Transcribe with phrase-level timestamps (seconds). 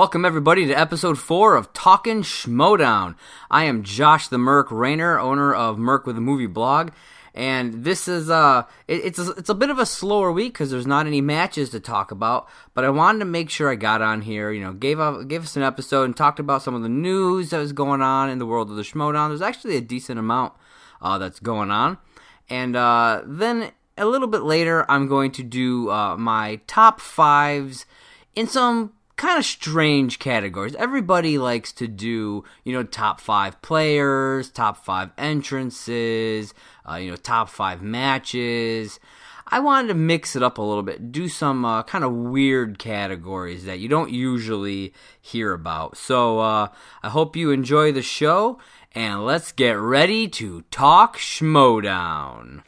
[0.00, 3.16] Welcome everybody to episode four of Talkin' Schmoedown.
[3.50, 6.92] I am Josh the Merc Rayner, owner of Merc with a Movie blog,
[7.34, 10.70] and this is uh it, it's a, it's a bit of a slower week because
[10.70, 12.48] there's not any matches to talk about.
[12.72, 14.96] But I wanted to make sure I got on here, you know, gave
[15.28, 18.30] gave us an episode and talked about some of the news that was going on
[18.30, 19.28] in the world of the Schmoedown.
[19.28, 20.54] There's actually a decent amount
[21.02, 21.98] uh, that's going on,
[22.48, 27.84] and uh, then a little bit later I'm going to do uh, my top fives
[28.34, 30.74] in some kind of strange categories.
[30.76, 36.54] Everybody likes to do, you know, top five players, top five entrances,
[36.88, 38.98] uh, you know, top five matches.
[39.46, 42.78] I wanted to mix it up a little bit, do some uh, kind of weird
[42.78, 45.98] categories that you don't usually hear about.
[45.98, 46.68] So uh,
[47.02, 48.58] I hope you enjoy the show,
[48.94, 52.62] and let's get ready to talk Schmoedown.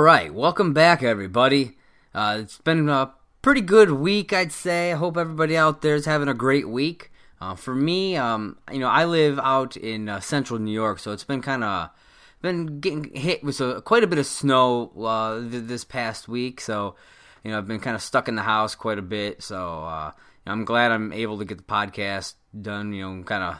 [0.00, 1.76] All right, welcome back, everybody.
[2.14, 3.12] Uh, it's been a
[3.42, 4.92] pretty good week, I'd say.
[4.92, 7.12] I hope everybody out there is having a great week.
[7.38, 11.12] Uh, for me, um, you know, I live out in uh, central New York, so
[11.12, 11.90] it's been kind of
[12.40, 16.62] been getting hit with a, quite a bit of snow uh, th- this past week.
[16.62, 16.96] So,
[17.44, 19.42] you know, I've been kind of stuck in the house quite a bit.
[19.42, 20.12] So, uh,
[20.46, 22.94] I'm glad I'm able to get the podcast done.
[22.94, 23.58] You know, kind of,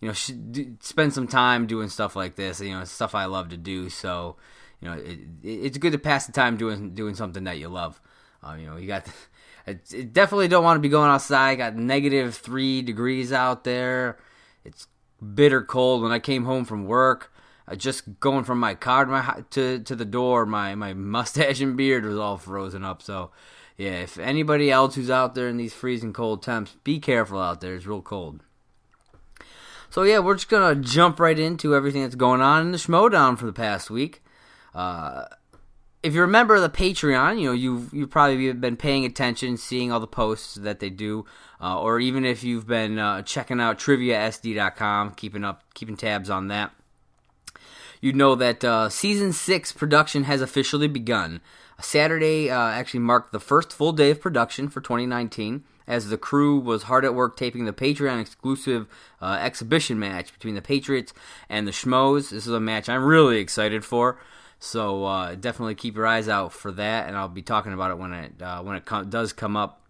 [0.00, 2.60] you know, sh- d- spend some time doing stuff like this.
[2.60, 3.90] You know, stuff I love to do.
[3.90, 4.36] So,
[4.80, 7.68] you know, it, it, it's good to pass the time doing doing something that you
[7.68, 8.00] love.
[8.42, 9.06] Uh, you know, you got.
[9.66, 11.58] I I definitely don't want to be going outside.
[11.58, 14.18] Got negative three degrees out there.
[14.64, 14.86] It's
[15.34, 16.02] bitter cold.
[16.02, 17.30] When I came home from work,
[17.68, 21.60] uh, just going from my car to, my, to to the door, my my mustache
[21.60, 23.02] and beard was all frozen up.
[23.02, 23.30] So,
[23.76, 27.60] yeah, if anybody else who's out there in these freezing cold temps, be careful out
[27.60, 27.74] there.
[27.74, 28.42] It's real cold.
[29.90, 33.36] So yeah, we're just gonna jump right into everything that's going on in the Schmoedown
[33.36, 34.22] for the past week.
[34.74, 35.24] Uh,
[36.02, 40.00] if you remember the Patreon, you know you've you've probably been paying attention, seeing all
[40.00, 41.26] the posts that they do,
[41.60, 46.48] uh, or even if you've been uh, checking out TriviaSD.com, keeping up, keeping tabs on
[46.48, 46.72] that.
[48.00, 51.42] You know that uh, season six production has officially begun.
[51.80, 56.58] Saturday uh, actually marked the first full day of production for 2019, as the crew
[56.58, 58.86] was hard at work taping the Patreon exclusive
[59.20, 61.12] uh, exhibition match between the Patriots
[61.48, 62.30] and the Schmoes.
[62.30, 64.18] This is a match I'm really excited for.
[64.60, 67.98] So uh, definitely keep your eyes out for that, and I'll be talking about it
[67.98, 69.80] when it uh, when it com- does come up.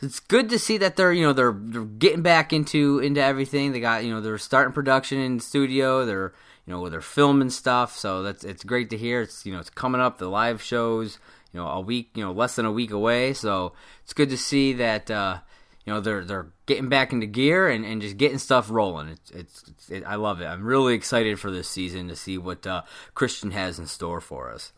[0.00, 3.72] It's good to see that they're you know they're they're getting back into into everything.
[3.72, 6.06] They got you know they're starting production in the studio.
[6.06, 6.32] They're
[6.66, 7.96] you know they're filming stuff.
[7.96, 9.22] So that's it's great to hear.
[9.22, 11.18] It's you know it's coming up the live shows.
[11.52, 13.32] You know a week you know less than a week away.
[13.34, 13.72] So
[14.04, 15.10] it's good to see that.
[15.10, 15.38] Uh,
[15.84, 19.08] you know they're they're getting back into gear and, and just getting stuff rolling.
[19.08, 20.46] It's it's, it's it, I love it.
[20.46, 22.82] I'm really excited for this season to see what uh,
[23.14, 24.72] Kristian has in store for us.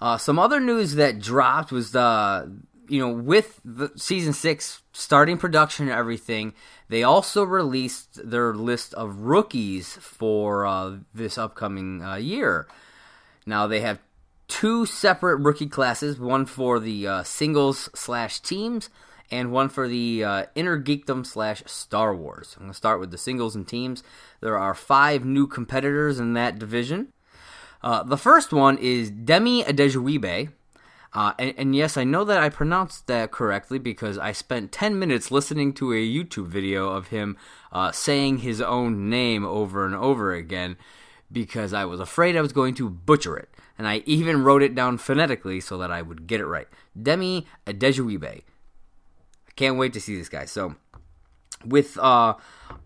[0.00, 2.52] Uh, some other news that dropped was the
[2.88, 6.52] you know with the season six starting production and everything,
[6.88, 12.66] they also released their list of rookies for uh, this upcoming uh, year.
[13.46, 13.98] Now they have
[14.46, 18.90] two separate rookie classes, one for the uh, singles slash teams,
[19.32, 22.54] and one for the uh, inner geekdom slash Star Wars.
[22.56, 24.04] I'm going to start with the singles and teams.
[24.40, 27.12] There are five new competitors in that division.
[27.82, 30.50] Uh, the first one is Demi Adejuyigbe.
[31.14, 34.98] Uh, and, and yes, I know that I pronounced that correctly because I spent 10
[34.98, 37.36] minutes listening to a YouTube video of him
[37.72, 40.76] uh, saying his own name over and over again
[41.30, 43.48] because I was afraid I was going to butcher it.
[43.78, 46.68] And I even wrote it down phonetically so that I would get it right.
[47.00, 48.42] Demi Adejuyigbe.
[49.52, 50.46] I can't wait to see this guy.
[50.46, 50.76] So,
[51.64, 52.34] with uh,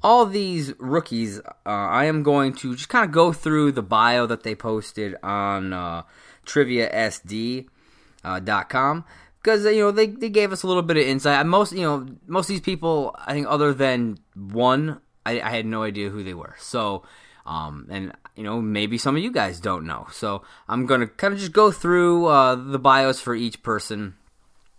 [0.02, 4.26] all these rookies, uh, I am going to just kind of go through the bio
[4.26, 6.02] that they posted on uh,
[6.44, 7.68] TriviaSD.com
[8.24, 9.02] uh,
[9.40, 11.46] because you know they, they gave us a little bit of insight.
[11.46, 15.66] Most you know most of these people, I think, other than one, I, I had
[15.66, 16.56] no idea who they were.
[16.58, 17.04] So,
[17.46, 20.08] um, and you know maybe some of you guys don't know.
[20.10, 24.16] So I'm gonna kind of just go through uh, the bios for each person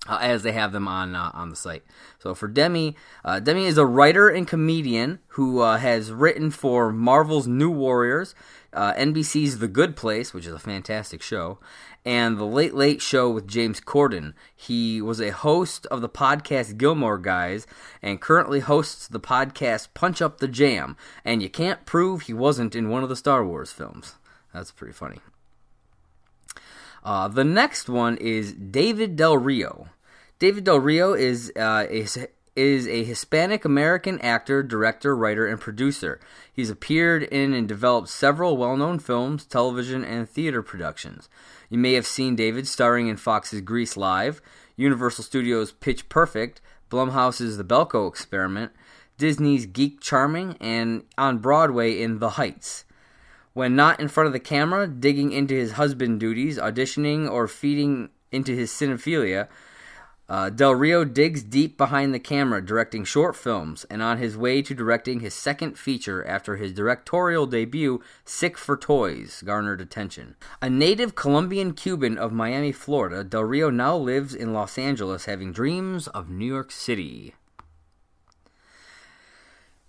[0.07, 1.83] uh, as they have them on uh, on the site.
[2.19, 2.95] So for Demi,
[3.25, 8.35] uh, Demi is a writer and comedian who uh, has written for Marvel's New Warriors.
[8.73, 11.57] uh, NBC's The Good Place, which is a fantastic show,
[12.05, 14.33] and The Late Late Show with James Corden.
[14.55, 17.65] He was a host of the podcast Gilmore Guys
[18.01, 20.95] and currently hosts the podcast Punch Up the Jam.
[21.25, 24.15] And you can't prove he wasn't in one of the Star Wars films.
[24.53, 25.19] That's pretty funny.
[27.03, 29.87] Uh, the next one is David Del Rio.
[30.39, 32.05] David Del Rio is uh, a,
[32.55, 36.19] is a Hispanic American actor, director, writer, and producer.
[36.51, 41.29] He's appeared in and developed several well known films, television, and theater productions.
[41.69, 44.41] You may have seen David starring in Fox's Grease Live,
[44.75, 48.71] Universal Studios' Pitch Perfect, Blumhouse's The Belko Experiment,
[49.17, 52.85] Disney's Geek Charming, and on Broadway in The Heights.
[53.57, 58.09] When not in front of the camera, digging into his husband duties, auditioning, or feeding
[58.31, 59.47] into his cinephilia,
[60.29, 64.61] uh, Del Rio digs deep behind the camera, directing short films, and on his way
[64.61, 70.35] to directing his second feature after his directorial debut, Sick for Toys, garnered attention.
[70.61, 75.51] A native Colombian Cuban of Miami, Florida, Del Rio now lives in Los Angeles, having
[75.51, 77.33] dreams of New York City.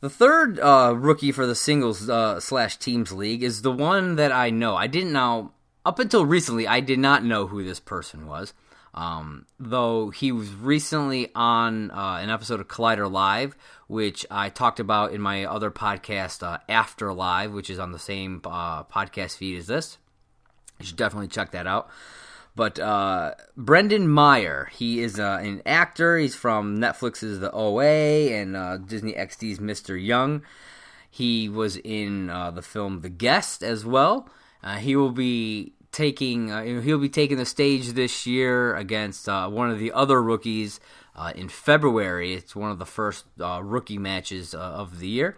[0.00, 4.30] The third uh, rookie for the singles uh, slash teams league is the one that
[4.30, 4.76] I know.
[4.76, 5.52] I didn't know
[5.84, 6.68] up until recently.
[6.68, 8.54] I did not know who this person was.
[8.94, 13.56] Um, though he was recently on uh, an episode of Collider Live,
[13.86, 17.98] which I talked about in my other podcast, uh, After Live, which is on the
[17.98, 19.98] same uh, podcast feed as this.
[20.78, 21.90] You should definitely check that out.
[22.58, 26.18] But uh, Brendan Meyer, he is uh, an actor.
[26.18, 29.96] He's from Netflix's The OA and uh, Disney XD's Mr.
[29.96, 30.42] Young.
[31.08, 34.28] He was in uh, the film The Guest as well.
[34.60, 39.70] Uh, he will be taking uh, he'll be taking the stage this year against one
[39.70, 40.80] of the other rookies
[41.36, 42.34] in February.
[42.34, 45.36] It's one of the first rookie matches of the year.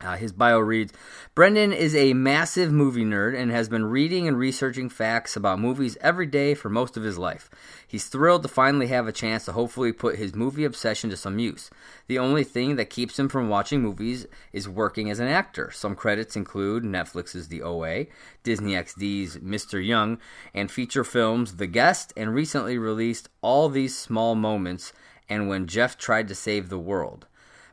[0.00, 0.92] Uh, his bio reads
[1.34, 5.98] Brendan is a massive movie nerd and has been reading and researching facts about movies
[6.00, 7.50] every day for most of his life.
[7.86, 11.40] He's thrilled to finally have a chance to hopefully put his movie obsession to some
[11.40, 11.68] use.
[12.06, 15.72] The only thing that keeps him from watching movies is working as an actor.
[15.72, 18.06] Some credits include Netflix's The OA,
[18.44, 19.84] Disney XD's Mr.
[19.84, 20.18] Young,
[20.54, 24.92] and feature films The Guest, and recently released All These Small Moments
[25.28, 27.26] and When Jeff Tried to Save the World.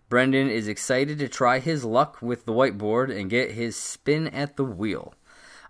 [0.10, 4.56] Brendan is excited to try his luck with the whiteboard and get his spin at
[4.56, 5.13] the wheel.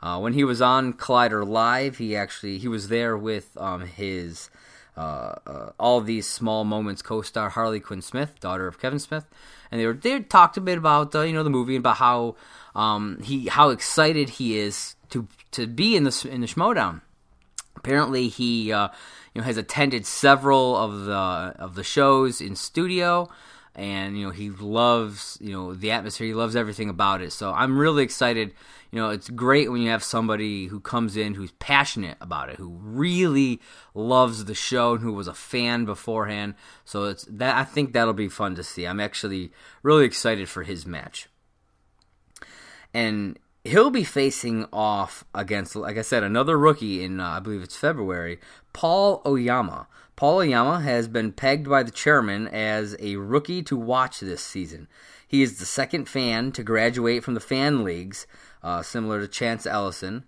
[0.02, 4.50] Uh, when he was on Collider Live, he actually he was there with um, his
[4.98, 9.26] uh, uh, all these small moments co-star Harley Quinn Smith, daughter of Kevin Smith,
[9.72, 12.36] and they were they talked a bit about you know the movie and about how
[12.76, 17.02] um, he how excited he is to to be in the in the Schmoedown.
[17.76, 18.90] Apparently, he uh,
[19.34, 23.30] you know has attended several of the of the shows in studio
[23.76, 26.28] and you know he loves you know the atmosphere.
[26.28, 27.32] He loves everything about it.
[27.32, 28.54] So i'm really excited.
[28.92, 32.56] You know it's great when you have somebody who comes in who's passionate about it
[32.56, 33.62] who really
[33.94, 36.56] loves the show and who was a fan beforehand.
[36.86, 38.86] So it's that i think that'll be fun to see.
[38.86, 39.52] I'm actually
[39.84, 41.28] really excited for his match.
[42.94, 47.64] And he'll be facing off against like i said another rookie in uh, i believe
[47.64, 48.40] it's february
[48.74, 54.22] paul oyama Paul Oyama has been pegged by the chairman as a rookie to watch
[54.22, 54.88] this season.
[55.28, 58.26] He is the second fan to graduate from the fan leagues,
[58.64, 60.24] uh, similar to Chance Ellison,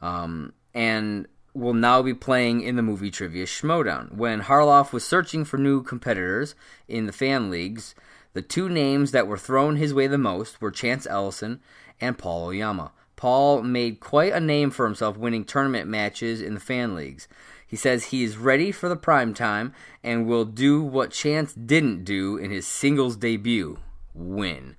[0.00, 4.14] um, and will now be playing in the movie Trivia Schmoedown.
[4.14, 6.54] When Harloff was searching for new competitors
[6.88, 7.94] in the fan leagues,
[8.32, 11.60] the two names that were thrown his way the most were Chance Ellison
[12.00, 12.92] and Paul Oyama.
[13.16, 17.28] Paul made quite a name for himself winning tournament matches in the fan leagues.
[17.70, 19.72] He says he is ready for the prime time
[20.02, 23.78] and will do what Chance didn't do in his singles debut
[24.12, 24.74] win.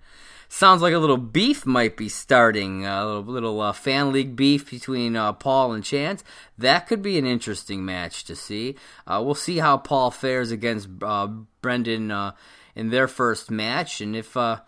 [0.50, 4.70] Sounds like a little beef might be starting, a little, little uh, fan league beef
[4.70, 6.26] between uh, Paul and Chance.
[6.58, 8.76] That could be an interesting match to see.
[9.08, 11.28] Uh, we'll see how Paul fares against uh,
[11.62, 12.34] Brendan uh,
[12.76, 14.60] in their first match, and if uh,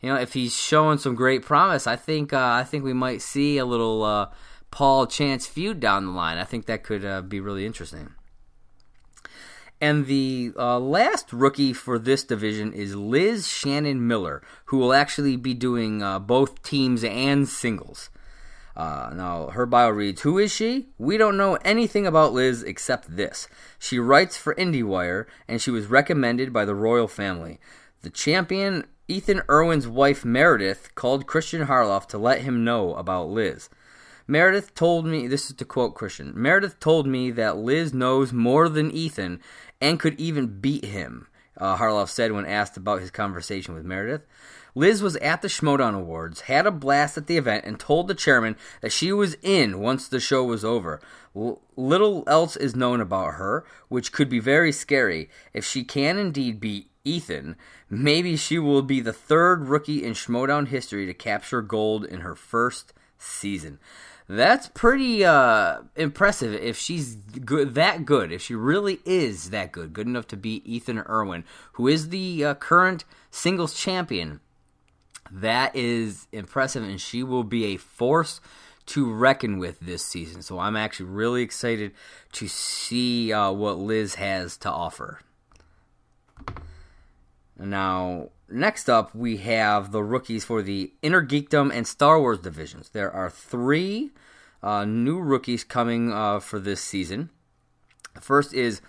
[0.00, 3.58] you know if he's showing some great promise, I think I think we might see
[3.58, 4.28] a little
[4.70, 6.38] Paul Chance feud down the line.
[6.38, 8.14] I think that could uh, be really interesting.
[9.80, 15.36] And the uh, last rookie for this division is Liz Shannon Miller, who will actually
[15.36, 18.10] be doing uh, both teams and singles.
[18.76, 20.88] Uh, now, her bio reads Who is she?
[20.98, 23.48] We don't know anything about Liz except this.
[23.78, 27.58] She writes for IndieWire, and she was recommended by the royal family.
[28.02, 33.68] The champion, Ethan Erwin's wife Meredith, called Kristian Harloff to let him know about Liz.
[34.30, 38.68] Meredith told me, this is to quote Kristian, Meredith told me that Liz knows more
[38.68, 39.40] than Ethan
[39.80, 44.26] and could even beat him, uh, Harloff said when asked about his conversation with Meredith.
[44.74, 48.14] Liz was at the Schmoedown Awards, had a blast at the event, and told the
[48.14, 51.00] chairman that she was in once the show was over.
[51.34, 55.30] L- little else is known about her, which could be very scary.
[55.54, 57.56] If she can indeed beat Ethan,
[57.88, 62.34] maybe she will be the third rookie in Schmoedown history to capture gold in her
[62.34, 63.78] first season.
[64.28, 68.30] That's pretty uh, impressive if she's good, that good.
[68.30, 72.44] If she really is that good, good enough to beat Ethan Erwin, who is the
[72.44, 74.40] uh, current singles champion.
[75.30, 78.40] That is impressive, and she will be a force
[78.86, 80.42] to reckon with this season.
[80.42, 81.92] So I'm actually really excited
[82.32, 85.20] to see uh, what Liz has to offer.
[87.58, 92.90] Now, next up, we have the rookies for the Inner Geekdom and Star Wars divisions.
[92.90, 94.10] There are three
[94.62, 97.30] uh, new rookies coming uh, for this season.
[98.20, 98.80] First is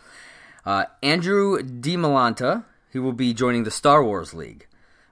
[0.65, 2.65] uh, Andrew DiMolanta.
[2.91, 4.65] He will be joining the Star Wars League.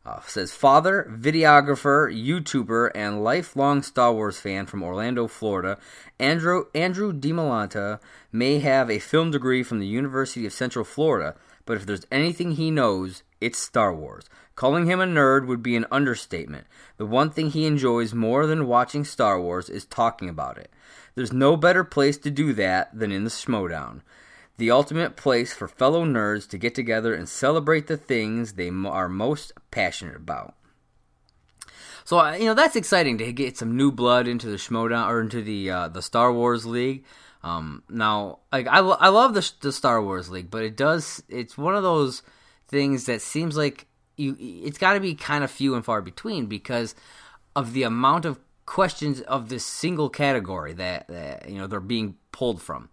[0.05, 5.77] Uh, says father, videographer, YouTuber, and lifelong Star Wars fan from Orlando, Florida.
[6.17, 7.99] Andrew Andrew DiMolanta
[8.31, 11.35] may have a film degree from the University of Central Florida,
[11.65, 14.25] but if there's anything he knows, it's Star Wars.
[14.55, 16.65] Calling him a nerd would be an understatement.
[16.97, 20.71] The one thing he enjoys more than watching Star Wars is talking about it.
[21.13, 24.01] There's no better place to do that than in the Schmoedown.
[24.57, 29.07] The ultimate place for fellow nerds to get together and celebrate the things they are
[29.07, 30.55] most passionate about.
[32.05, 35.41] So you know that's exciting to get some new blood into the Schmoedown or into
[35.41, 37.03] the uh, the Star Wars League.
[37.43, 41.57] Um, now, like I, I love the, the Star Wars League, but it does it's
[41.57, 42.23] one of those
[42.67, 46.47] things that seems like you it's got to be kind of few and far between
[46.47, 46.95] because
[47.55, 52.15] of the amount of questions of this single category that, that you know they're being
[52.31, 52.89] pulled from.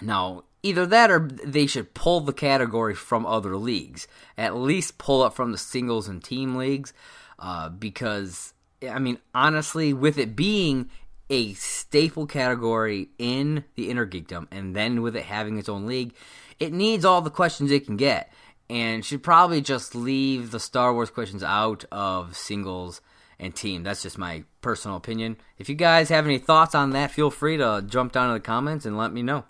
[0.00, 4.08] Now, either that or they should pull the category from other leagues.
[4.38, 6.94] At least pull it from the singles and team leagues,
[7.38, 10.88] uh, because I mean, honestly, with it being
[11.30, 16.14] a staple category in the inner geekdom, and then with it having its own league,
[16.60, 18.32] it needs all the questions it can get,
[18.68, 23.00] and should probably just leave the Star Wars questions out of singles
[23.38, 23.82] and team.
[23.82, 25.36] That's just my personal opinion.
[25.58, 28.40] If you guys have any thoughts on that, feel free to jump down in the
[28.40, 29.44] comments and let me know.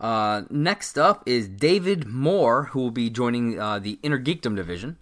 [0.00, 4.96] Uh, next up is David Moore, who will be joining uh, the Inner Geekdom division.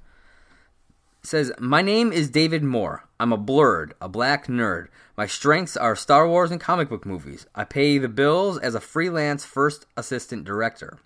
[1.22, 3.04] Says, My name is David Moore.
[3.20, 4.88] I'm a blerd, a black nerd.
[5.16, 7.46] My strengths are Star Wars and comic book movies.
[7.54, 10.98] I pay the bills as a freelance first assistant director.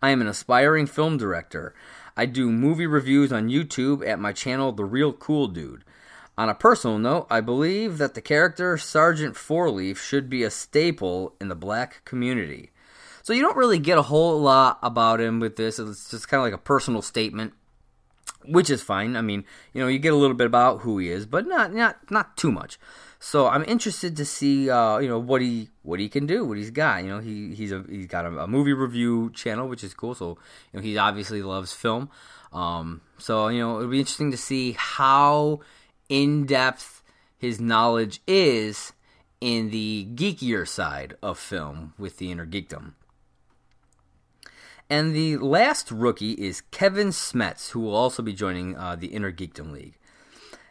[0.00, 1.74] I am an aspiring film director.
[2.16, 5.84] I do movie reviews on YouTube at my channel, The Real Cool Dude.
[6.36, 11.34] On a personal note, I believe that the character Sergeant Fourleaf should be a staple
[11.40, 12.70] in the black community.
[13.22, 15.78] So you don't really get a whole lot about him with this.
[15.78, 17.54] It's just kind of like a personal statement,
[18.46, 19.16] which is fine.
[19.16, 21.72] I mean, you know, you get a little bit about who he is, but not
[21.72, 22.78] not not too much.
[23.18, 26.58] So I'm interested to see, uh, you know, what he what he can do, what
[26.58, 27.02] he's got.
[27.04, 30.14] You know, he he's a he's got a, a movie review channel, which is cool.
[30.14, 30.38] So
[30.72, 32.10] you know, he obviously loves film.
[32.52, 35.60] Um, so you know, it'll be interesting to see how
[36.08, 37.02] in depth
[37.36, 38.92] his knowledge is
[39.40, 42.92] in the geekier side of film with the inner geekdom.
[44.90, 49.32] And the last rookie is Kevin Smets, who will also be joining uh, the Inner
[49.32, 49.98] Geekdom League.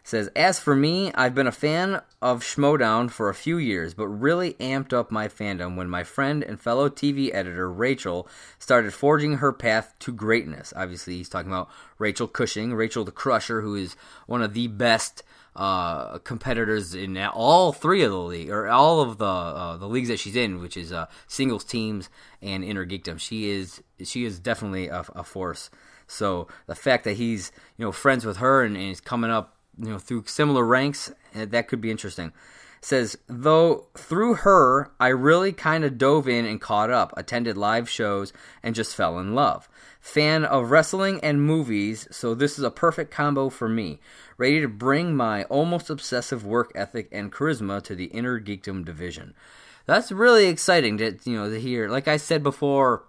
[0.05, 4.07] Says, as for me, I've been a fan of Schmodown for a few years, but
[4.09, 8.27] really amped up my fandom when my friend and fellow TV editor Rachel
[8.59, 10.73] started forging her path to greatness.
[10.75, 13.95] Obviously, he's talking about Rachel Cushing, Rachel the Crusher, who is
[14.27, 15.23] one of the best
[15.55, 20.09] uh, competitors in all three of the league or all of the uh, the leagues
[20.09, 22.09] that she's in, which is uh, singles teams
[22.41, 23.19] and inner geekdom.
[23.19, 25.69] She is she is definitely a, a, force.
[26.07, 29.57] So the fact that he's you know friends with her and, and is coming up
[29.77, 32.33] you know through similar ranks, eh, that could be interesting.
[32.81, 37.87] says though through her, I really kind of dove in and caught up, attended live
[37.87, 38.33] shows,
[38.63, 39.69] and just fell in love.
[40.01, 43.99] Fan of wrestling and movies, so this is a perfect combo for me.
[44.37, 49.33] Ready to bring my almost obsessive work ethic and charisma to the inner geekdom division.
[49.85, 51.89] That's really exciting to you know to hear.
[51.89, 53.03] Like I said before,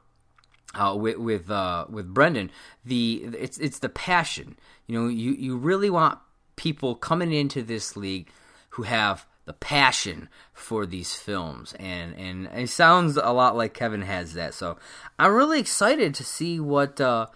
[0.75, 2.51] uh, with with uh, with Brendan,
[2.85, 4.57] the it's it's the passion.
[4.87, 6.19] You know, you you really want
[6.57, 8.29] people coming into this league
[8.71, 14.03] who have the passion for these films and and it sounds a lot like Kevin
[14.03, 14.79] has that so
[15.19, 17.27] I'm really excited to see what uh,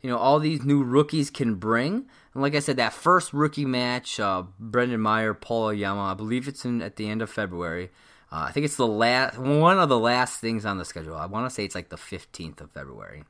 [0.00, 3.64] you know all these new rookies can bring and like I said that first rookie
[3.64, 7.90] match uh, Brendan Meyer Paul Yama I believe it's in at the end of February
[8.30, 11.26] uh, I think it's the last one of the last things on the schedule I
[11.26, 13.24] want to say it's like the 15th of February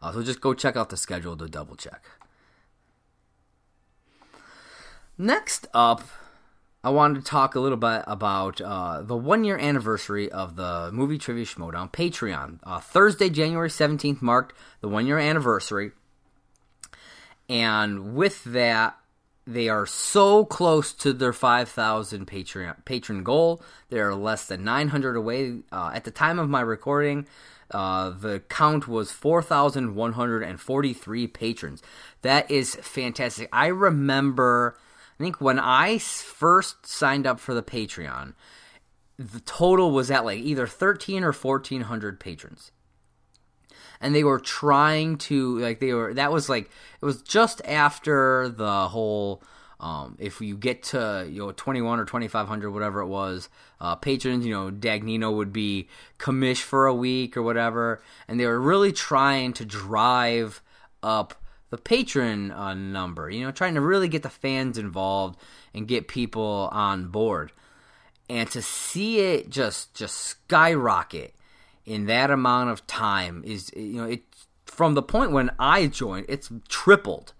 [0.00, 2.04] Uh, so just go check out the schedule to double check.
[5.16, 6.02] Next up,
[6.82, 10.90] I wanted to talk a little bit about uh, the one year anniversary of the
[10.92, 12.58] movie Trivia Schmoedown Patreon.
[12.64, 15.92] Uh, Thursday, January 17th, marked the one year anniversary.
[17.48, 18.98] And with that,
[19.46, 23.62] they are so close to their 5,000 Patreon patron goal.
[23.90, 25.58] They are less than 900 away.
[25.70, 27.26] Uh, at the time of my recording,
[27.70, 31.82] uh, the count was 4,143 patrons.
[32.22, 33.50] That is fantastic.
[33.52, 34.78] I remember,
[35.20, 38.32] I think when I first signed up for the Patreon,
[39.18, 42.70] the total was at like either 13 or 1,400 patrons
[44.04, 46.70] and they were trying to like they were that was like
[47.00, 49.42] it was just after the whole
[49.80, 53.48] um, if you get to you know 21 or 2500 whatever it was
[53.80, 58.46] uh, patrons you know dagnino would be commish for a week or whatever and they
[58.46, 60.62] were really trying to drive
[61.02, 61.34] up
[61.70, 65.38] the patron uh, number you know trying to really get the fans involved
[65.74, 67.52] and get people on board.
[68.30, 71.34] And to see it just just skyrocket
[71.84, 74.22] in that amount of time is you know it
[74.74, 77.32] from the point when I joined, it's tripled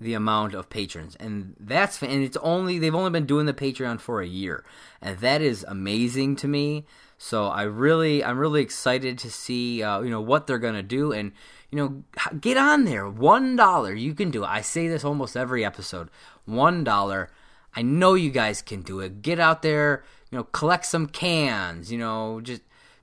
[0.00, 4.00] the amount of patrons, and that's and it's only they've only been doing the Patreon
[4.00, 4.64] for a year,
[5.00, 6.86] and that is amazing to me.
[7.18, 11.12] So I really I'm really excited to see uh, you know what they're gonna do,
[11.12, 11.32] and
[11.70, 13.08] you know get on there.
[13.08, 14.48] One dollar you can do it.
[14.48, 16.08] I say this almost every episode.
[16.46, 17.30] One dollar.
[17.74, 19.22] I know you guys can do it.
[19.22, 22.60] Get out there, you know, collect some cans, you know, just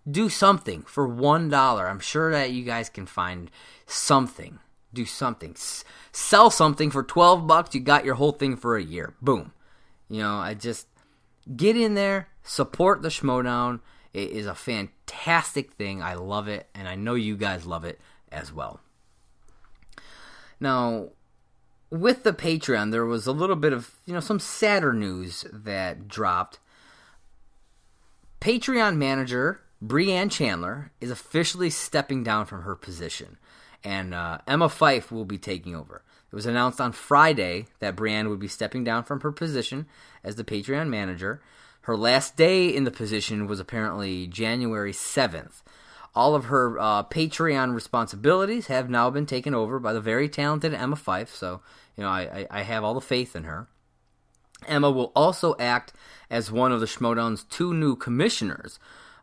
[0.10, 1.88] do something for one dollar.
[1.88, 3.52] I'm sure that you guys can find
[3.86, 4.60] something.
[4.94, 5.52] Do something.
[5.52, 7.76] S- sell something for twelve bucks.
[7.76, 9.14] You got your whole thing for a year.
[9.22, 9.54] Boom.
[10.10, 10.88] You know, I just
[11.56, 13.80] get in there, support the Schmoedown.
[14.14, 16.02] It is a fantastic thing.
[16.02, 18.00] I love it, and I know you guys love it
[18.32, 18.80] as well.
[20.60, 21.10] Now,
[21.90, 26.08] with the Patreon, there was a little bit of you know some sadder news that
[26.08, 26.60] dropped.
[28.42, 33.38] Patreon manager Brianne Chandler is officially stepping down from her position,
[33.84, 36.04] and uh, Emma Fyffe will be taking over.
[36.32, 39.88] It was announced on Friday that Brianne would be stepping down from her position
[40.24, 41.42] as the Patreon manager.
[41.82, 45.64] Her last day in the position was apparently January 7th.
[46.14, 50.74] All of her uh, Patreon responsibilities have now been taken over by the very talented
[50.74, 51.62] Emma Fyffe, so
[51.96, 53.68] you know I, I have all the faith in her.
[54.68, 55.94] Emma will also act
[56.30, 58.78] as one of the Schmoedown's two new commissioners,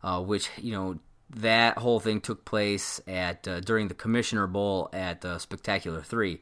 [0.07, 0.99] uh, which you know
[1.31, 6.40] that whole thing took place at uh, during the Commissioner Bowl at uh, Spectacular Three.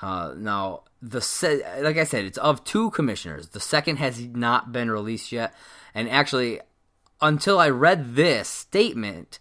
[0.00, 3.48] Uh, now, the se- like I said, it's of two commissioners.
[3.48, 5.52] The second has not been released yet,
[5.94, 6.60] and actually,
[7.20, 9.38] until I read this statement,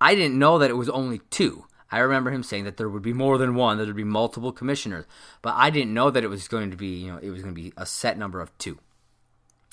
[0.00, 1.66] I didn't know that it was only two.
[1.90, 4.04] I remember him saying that there would be more than one, that there would be
[4.04, 5.04] multiple commissioners,
[5.40, 7.54] but I didn't know that it was going to be, you know, it was going
[7.54, 8.78] to be a set number of two.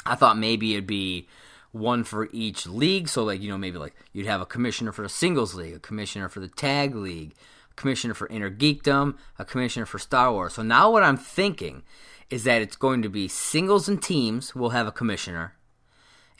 [0.06, 1.28] I thought maybe it'd be
[1.76, 3.10] one for each league.
[3.10, 5.80] So, like, you know, maybe like you'd have a commissioner for the singles league, a
[5.80, 7.36] commissioner for the tag league,
[7.72, 10.54] a commissioner for Inner Geekdom, a commissioner for Star Wars.
[10.54, 11.84] So now what I'm thinking
[12.30, 15.54] is that it's going to be singles and teams will have a commissioner,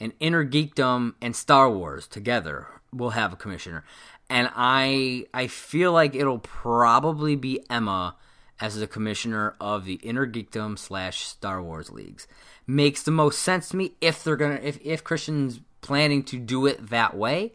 [0.00, 3.84] and Inner Geekdom and Star Wars together will have a commissioner.
[4.28, 8.16] And I I feel like it'll probably be Emma
[8.60, 12.26] as the commissioner of the Geekdom slash Star Wars leagues
[12.66, 16.66] makes the most sense to me if they're gonna if if Kristian's planning to do
[16.66, 17.52] it that way.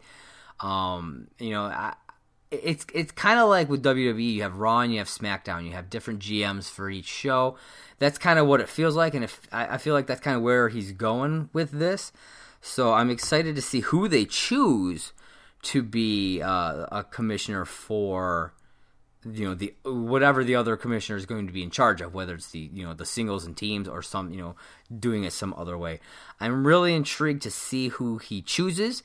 [0.60, 1.94] Um, you know, I,
[2.50, 4.34] it's it's kind of like with WWE.
[4.34, 5.64] You have Raw and you have SmackDown.
[5.64, 7.56] You have different GMs for each show.
[7.98, 10.36] That's kind of what it feels like, and if I, I feel like that's kind
[10.36, 12.12] of where he's going with this.
[12.60, 15.12] So I'm excited to see who they choose
[15.62, 18.54] to be uh, a commissioner for
[19.30, 22.34] you know the whatever the other commissioner is going to be in charge of whether
[22.34, 24.56] it's the you know the singles and teams or some you know
[24.96, 26.00] doing it some other way.
[26.40, 29.02] I'm really intrigued to see who he chooses.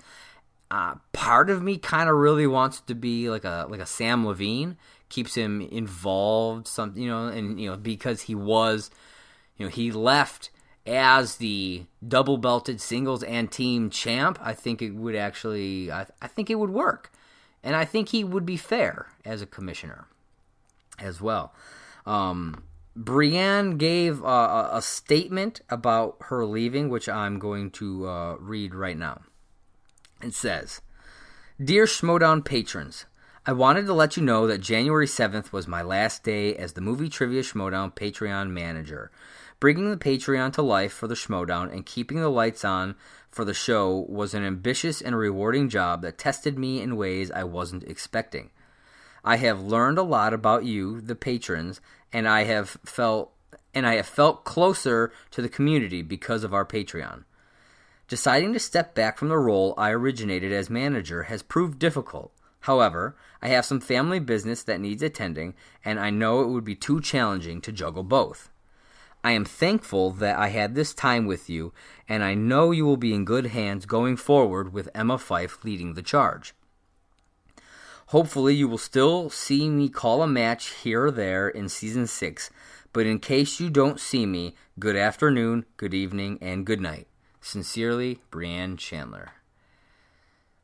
[0.69, 4.25] Uh, part of me kind of really wants to be like a like a Samm
[4.25, 4.77] Levine
[5.09, 8.89] keeps him involved some you know and you know because he was
[9.57, 10.49] you know he left
[10.85, 16.27] as the double belted singles and team champ i think it would actually i, I
[16.27, 17.11] think it would work
[17.63, 20.07] and I think he would be fair as a commissioner
[20.99, 21.53] as well.
[22.05, 22.63] Um,
[22.97, 29.21] Brianne gave a statement about her leaving, which I'm going to uh, read right now.
[30.21, 30.81] It says,
[31.63, 33.05] Dear Schmoedown patrons,
[33.45, 36.81] I wanted to let you know that January 7th was my last day as the
[36.81, 39.11] Movie Trivia Schmoedown Patreon manager.
[39.59, 42.95] Bringing the Patreon to life for the Schmoedown and keeping the lights on
[43.31, 47.43] for the show was an ambitious and rewarding job that tested me in ways I
[47.43, 48.51] wasn't expecting.
[49.23, 51.81] I have learned a lot about you, the patrons,
[52.13, 53.33] and I have felt
[53.73, 57.23] and I have felt closer to the community because of our Patreon.
[58.07, 62.31] Deciding to step back from the role I originated as manager has proved difficult.
[62.61, 66.75] However, I have some family business that needs attending, and I know it would be
[66.75, 68.49] too challenging to juggle both.
[69.27, 71.73] I am thankful that I had this time with you,
[72.07, 75.95] and I know you will be in good hands going forward with Emma Fyffe leading
[75.95, 76.53] the charge.
[78.15, 82.49] Hopefully, you will still see me call a match here or there in season 6,
[82.93, 87.09] but in case you don't see me, good afternoon, good evening, and good night.
[87.41, 89.33] Sincerely, Brianne Chandler.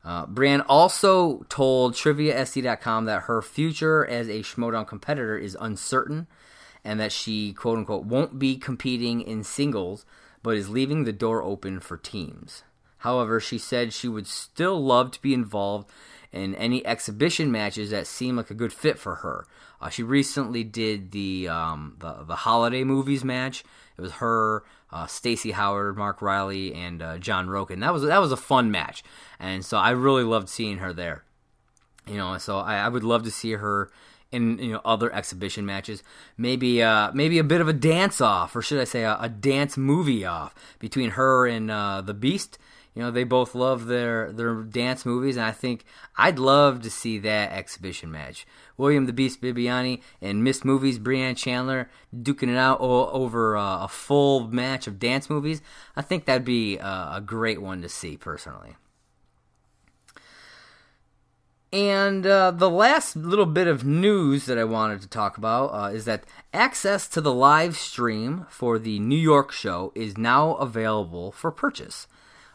[0.02, 6.28] Uh, Brianne also told TriviaSD.com that her future as a Schmoedown competitor is uncertain
[6.84, 10.04] and that she, quote unquote, won't be competing in singles
[10.44, 12.62] but is leaving the door open for teams.
[12.98, 15.90] However, she said she would still love to be involved
[16.32, 19.46] in any exhibition matches that seem like a good fit for her.
[19.80, 23.64] Uh, she recently did the, um, the the holiday movies match.
[23.96, 27.80] It was her, uh, Stacy Howard, Mark Riley, and uh, John Roken.
[27.80, 29.02] That was that was a fun match,
[29.38, 31.24] and so I really loved seeing her there.
[32.06, 33.90] You know, so I, I would love to see her
[34.34, 36.02] in you know other exhibition matches.
[36.36, 39.28] Maybe uh, maybe a bit of a dance off, or should I say a, a
[39.28, 42.58] dance movie off between her and uh, the Beast.
[42.94, 45.84] You know, they both love their their dance movies, and I think
[46.16, 48.46] I'd love to see that exhibition match.
[48.76, 53.88] William the Beast Bibbiani and Miss Movies Brianne Chandler duking it out over uh, a
[53.88, 55.60] full match of dance movies.
[55.96, 58.76] I think that'd be uh, a great one to see personally.
[61.74, 65.90] And uh, the last little bit of news that I wanted to talk about uh,
[65.92, 71.32] is that access to the live stream for the New York show is now available
[71.32, 72.06] for purchase.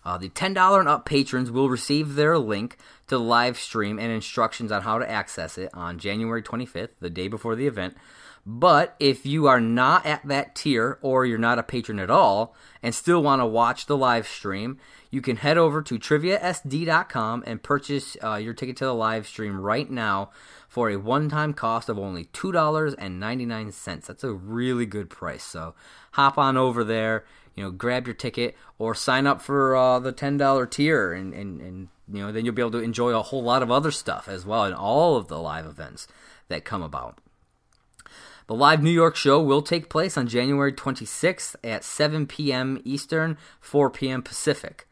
[0.06, 2.78] Uh, the $10 and up patrons will receive their link
[3.08, 7.10] to the live stream and instructions on how to access it on January 25th, the
[7.10, 7.98] day before the event.
[8.52, 12.56] But if you are not at that tier or you're not a patron at all
[12.82, 14.80] and still want to watch the live stream,
[15.12, 19.62] you can head over to triviasd.com and purchase uh, your ticket to the live stream
[19.62, 20.32] right now
[20.68, 24.06] for a one time cost of only $2.99.
[24.08, 25.44] That's a really good price.
[25.44, 25.76] So
[26.14, 30.12] hop on over there, you know, grab your ticket or sign up for uh, the
[30.12, 33.44] $10 tier and, and, and, you know, then you'll be able to enjoy a whole
[33.44, 36.08] lot of other stuff as well in all of the live events
[36.48, 37.20] that come about.
[38.50, 42.82] The live New York show will take place on January 26th at 7 p.m.
[42.84, 44.24] Eastern, 4 p.m.
[44.24, 44.88] Pacific.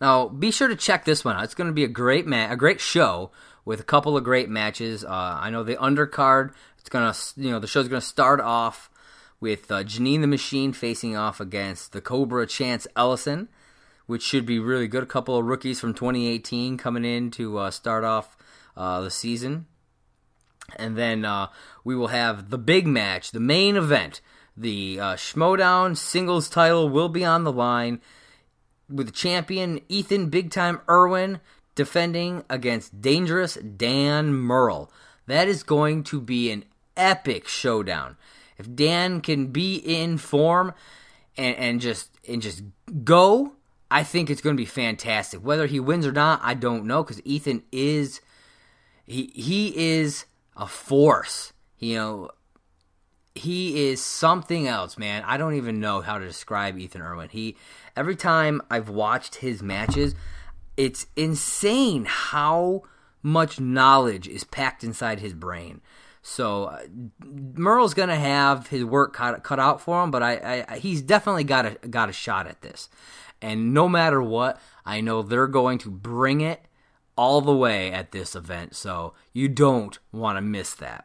[0.00, 1.44] Now, be sure to check this one out.
[1.44, 3.30] It's going to be a great ma- a great show
[3.64, 5.04] with a couple of great matches.
[5.04, 6.52] Uh, I know the undercard.
[6.80, 8.90] It's gonna, you know, the show's to start off
[9.38, 13.48] with uh, Janine the Machine facing off against the Cobra Chance Ellison,
[14.06, 15.04] which should be really good.
[15.04, 18.36] A couple of rookies from 2018 coming in to uh, start off
[18.76, 19.66] uh, the season.
[20.76, 21.48] And then uh,
[21.84, 24.20] we will have the big match, the main event.
[24.56, 28.00] The uh, Schmoedown singles title will be on the line
[28.88, 31.40] with champion Ethan Big Time Erwin
[31.74, 34.90] defending against Dangerous Dan Murrell.
[35.26, 36.64] That is going to be an
[36.96, 38.16] epic showdown.
[38.58, 40.74] If Dan can be in form
[41.36, 42.62] and, and just and just
[43.04, 43.54] go,
[43.90, 45.40] I think it's going to be fantastic.
[45.40, 48.20] Whether he wins or not, I don't know because Ethan is
[49.06, 50.26] he he is
[50.60, 51.52] a force.
[51.78, 52.30] You know,
[53.34, 55.24] he is something else, man.
[55.26, 57.30] I don't even know how to describe Ethan Erwin.
[57.30, 57.56] He
[57.96, 60.14] every time I've watched his matches,
[60.76, 62.82] it's insane how
[63.22, 65.80] much knowledge is packed inside his brain.
[66.22, 66.82] So uh,
[67.24, 71.44] Murrell's gonna have his work cut, cut out for him, but I, I, he's definitely
[71.44, 72.90] got a got a shot at this.
[73.40, 76.60] And no matter what, I know they're going to bring it
[77.20, 78.74] all the way at this event.
[78.74, 81.04] So you don't want to miss that.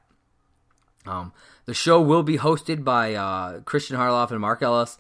[1.06, 1.34] Um,
[1.66, 4.98] the show will be hosted by uh, Kristian Harloff and Mark Ellis,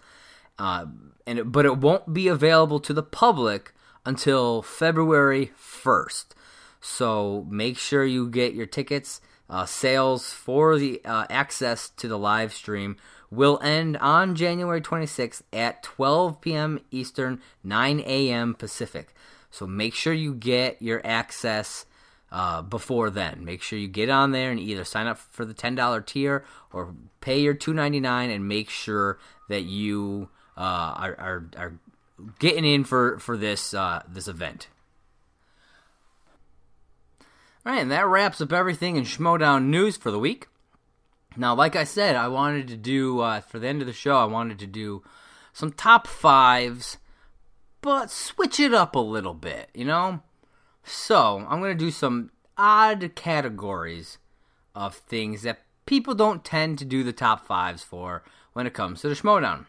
[0.60, 0.88] uh,
[1.25, 3.73] and but it won't be available to the public
[4.06, 6.36] until February first.
[6.82, 9.21] So make sure you get your tickets.
[9.49, 12.97] Uh, sales for the uh, access to the live stream
[13.32, 16.82] will end on January 26th at 12 p.m.
[16.91, 18.54] Eastern, 9 a.m.
[18.54, 19.13] Pacific.
[19.51, 21.86] So make sure you get your access
[22.31, 23.45] uh, before then.
[23.45, 26.43] Make sure you get on there and either sign up for the ten dollar tier
[26.73, 30.60] or pay your two ninety nine, and make sure that you uh,
[30.97, 31.73] are, are, are
[32.39, 34.67] getting in for for this uh, this event.
[37.65, 40.47] All right, and that wraps up everything in Schmoedown news for the week.
[41.36, 44.17] Now, like I said, I wanted to do uh, for the end of the show.
[44.17, 45.03] I wanted to do
[45.51, 46.97] some top fives,
[47.85, 49.69] but switch it up a little bit.
[49.75, 50.21] You know,
[50.83, 54.17] so I'm gonna do some odd categories
[54.73, 59.01] of things that people don't tend to do the top fives for when it comes
[59.01, 59.67] to the Schmoedown.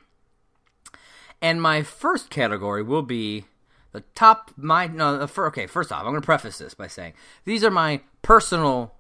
[1.42, 3.44] And my first category will be
[3.92, 7.14] the top my no fir- okay first off i'm going to preface this by saying
[7.46, 8.92] these are my personal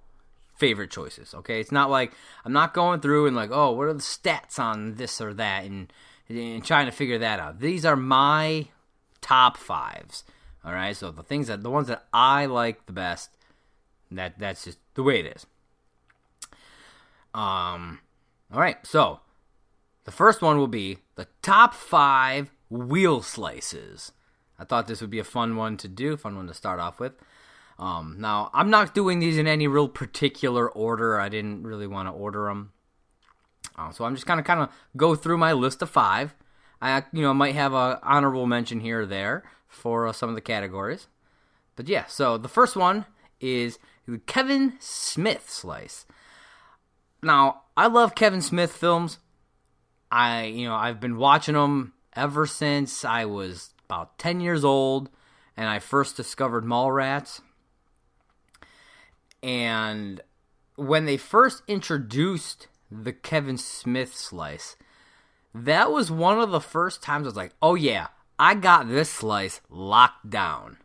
[0.54, 2.12] favorite choices okay it's not like
[2.46, 5.66] i'm not going through and like oh what are the stats on this or that
[5.66, 5.92] and,
[6.30, 8.66] and trying to figure that out these are my
[9.26, 10.24] top fives
[10.64, 13.30] all right so the things that the ones that i like the best
[14.10, 15.46] that that's just the way it is
[17.34, 18.00] um
[18.52, 19.20] all right so
[20.04, 24.12] the first one will be the top five wheel slices
[24.58, 26.98] I thought this would be a fun one to do, fun one to start off
[26.98, 27.12] with.
[27.78, 31.20] Um, now, I'm not doing these in any real particular order.
[31.20, 32.72] I didn't really want to order them.
[33.76, 36.34] Uh, so I'm just kind of kind of go through my list of five.
[36.80, 40.34] I you know might have a honorable mention here or there for uh, some of
[40.34, 41.08] the categories.
[41.74, 43.06] But yeah, so the first one
[43.40, 46.06] is the Kevin Smith slice.
[47.22, 49.18] Now, I love Kevin Smith films.
[50.10, 55.10] I you know I've been watching them ever since I was about 10 years old
[55.56, 57.40] and I first discovered Mallrats.
[59.42, 60.20] And
[60.76, 64.76] when they first introduced the Kevin Smith slice,
[65.64, 69.10] that was one of the first times I was like, oh yeah, I got this
[69.10, 70.78] slice locked down.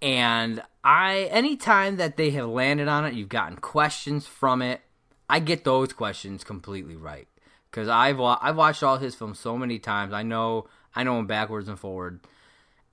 [0.00, 4.80] And I, anytime that they have landed on it, you've gotten questions from it.
[5.28, 7.28] I get those questions completely right
[7.70, 10.12] because I've I've watched all his films so many times.
[10.12, 12.20] I know I know him backwards and forward.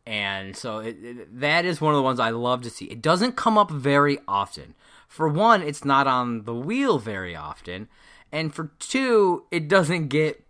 [0.06, 2.86] And so it, it, that is one of the ones I love to see.
[2.86, 4.74] It doesn't come up very often.
[5.08, 7.90] For one, it's not on the wheel very often.
[8.32, 10.44] And for two, it doesn't get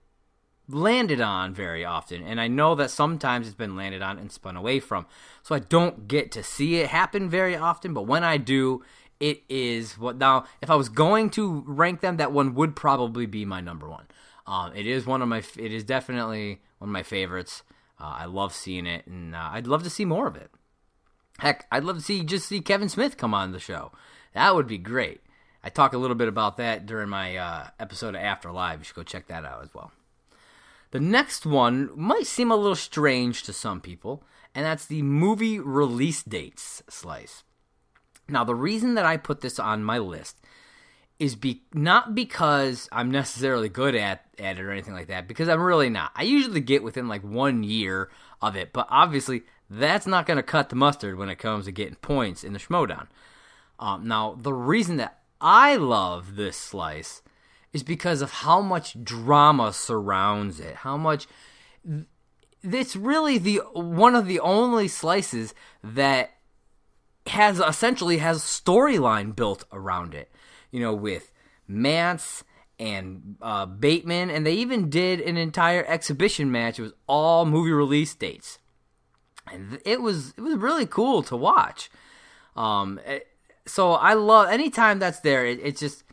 [0.70, 2.24] landed on very often.
[2.24, 5.06] And I know that sometimes it's been landed on and spun away from.
[5.44, 7.94] So I don't get to see it happen very often.
[7.94, 8.84] But when I do,
[9.20, 13.26] it is what now, if I was going to rank them, that one would probably
[13.26, 14.06] be my number one.
[14.48, 17.64] Um, it is one of my, it is definitely one of my favorites.
[18.00, 20.50] Uh, I love seeing it, and uh, I'd love to see more of it.
[21.40, 23.92] Heck, I'd love to see just see Kevin Smith come on the show.
[24.34, 25.22] That would be great.
[25.64, 28.80] I talk a little bit about that during my uh, episode of After Live.
[28.80, 29.92] You should go check that out as well.
[30.92, 34.24] The next one might seem a little strange to some people,
[34.56, 37.44] and that's the movie release dates slice.
[38.28, 40.38] Now, the reason that I put this on my list
[41.20, 45.50] is be not because I'm necessarily good at, at it or anything like that, because
[45.50, 46.12] I'm really not.
[46.16, 48.10] I usually get within like one year
[48.42, 51.72] of it, but obviously that's not going to cut the mustard when it comes to
[51.72, 53.08] getting points in the Schmoedown.
[53.80, 57.22] Um, now, the reason that I love this slice
[57.74, 61.28] is because of how much drama surrounds it, how much
[62.64, 65.54] it's really the one of the only slices
[65.84, 66.32] that
[67.28, 70.32] has essentially has storyline built around it
[70.72, 71.32] you know, with
[71.68, 72.44] Mance
[72.80, 76.80] and uh, Bateman, and they even did an entire exhibition match.
[76.80, 78.60] It was all movie release dates,
[79.52, 81.90] and it was it was really cool to watch.
[82.56, 83.28] Um, it,
[83.66, 85.46] so I love anytime that's there.
[85.46, 86.04] It, it's just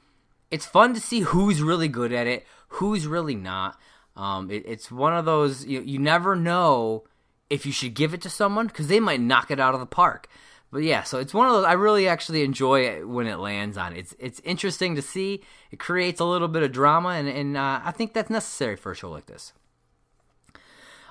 [0.51, 3.79] it's fun to see who's really good at it, who's really not.
[4.17, 7.05] Um, it, it's one of those you, you never know
[7.51, 9.87] if you should give it to someone because they might knock it out of the
[9.87, 10.29] park
[10.77, 13.79] but yeah, so it's one of those I really actually enjoy it when it lands
[13.79, 13.95] on.
[13.95, 15.43] It's it's interesting to see.
[15.71, 18.93] It creates a little bit of drama, and and uh, I think that's necessary for
[18.93, 19.53] a show like this.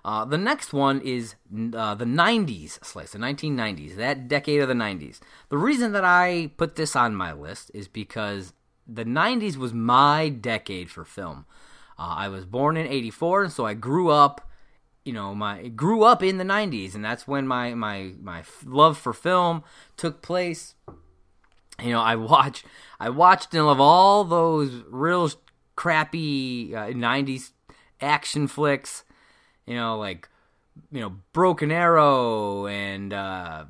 [0.03, 1.33] Uh, the next one is
[1.73, 5.19] uh, the 90s slice, the 1990s, that decade of the 90s.
[5.49, 8.53] The reason that I put this on my list is because
[8.87, 11.45] the 90s was my decade for film.
[11.97, 14.41] Uh, I was born in 84, so I grew up
[15.05, 18.97] you know my grew up in the 90s and that's when my my my love
[18.97, 19.63] for film
[19.95, 20.73] took place
[21.81, 22.65] you know i watch
[22.99, 25.31] i watched and love all those real
[25.75, 27.51] crappy uh, 90s
[28.01, 29.03] action flicks
[29.65, 30.27] you know like
[30.91, 33.65] you know broken arrow and uh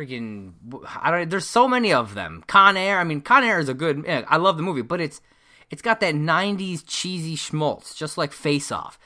[0.00, 0.52] freaking
[1.02, 3.74] i don't there's so many of them con air i mean con air is a
[3.74, 5.20] good i love the movie but it's
[5.70, 8.98] it's got that 90s cheesy schmaltz just like face off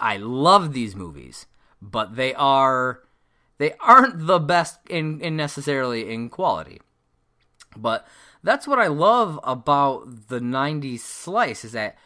[0.00, 1.46] I love these movies,
[1.80, 3.00] but they are
[3.58, 6.80] they aren't the best in, in necessarily in quality.
[7.76, 8.06] But
[8.42, 11.96] that's what I love about the 90s slice is that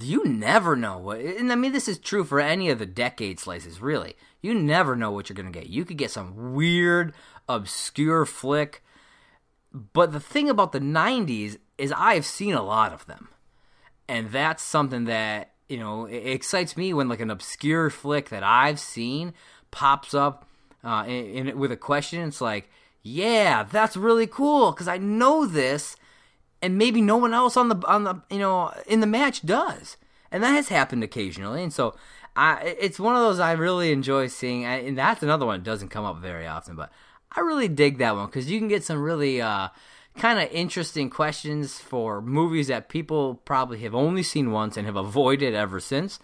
[0.00, 3.38] you never know what and I mean this is true for any of the decade
[3.38, 4.16] slices really.
[4.40, 5.68] You never know what you're going to get.
[5.68, 7.14] You could get some weird
[7.48, 8.82] obscure flick.
[9.72, 13.28] But the thing about the 90s is I've seen a lot of them.
[14.08, 18.42] And that's something that you know, it excites me when like an obscure flick that
[18.42, 19.32] I've seen
[19.70, 20.46] pops up
[20.82, 22.22] uh, in, in with a question.
[22.22, 22.70] It's like,
[23.02, 25.96] yeah, that's really cool because I know this,
[26.62, 29.96] and maybe no one else on the on the you know in the match does,
[30.30, 31.62] and that has happened occasionally.
[31.62, 31.96] And so,
[32.36, 35.88] I it's one of those I really enjoy seeing, and that's another one that doesn't
[35.88, 36.92] come up very often, but
[37.36, 39.68] I really dig that one because you can get some really uh,
[40.16, 44.96] kind of interesting questions for movies that people probably have only seen once and have
[44.96, 46.18] avoided ever since.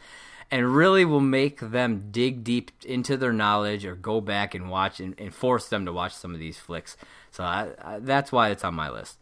[0.52, 4.98] And really will make them dig deep into their knowledge or go back and watch
[4.98, 6.96] and, and force them to watch some of these flicks.
[7.30, 9.18] So I, I, that's why it's on my list.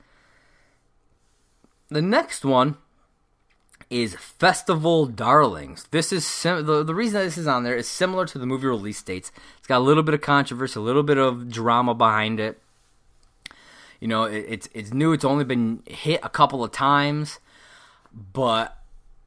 [1.90, 2.79] The next one
[3.90, 5.87] is Festival Darlings.
[5.90, 8.46] This is sim- the, the reason that this is on there is similar to the
[8.46, 9.33] movie release dates.
[9.59, 12.61] It's got a little bit of controversy, a little bit of drama behind it.
[14.01, 15.12] You know, it, it's it's new.
[15.12, 17.40] It's only been hit a couple of times,
[18.12, 18.79] but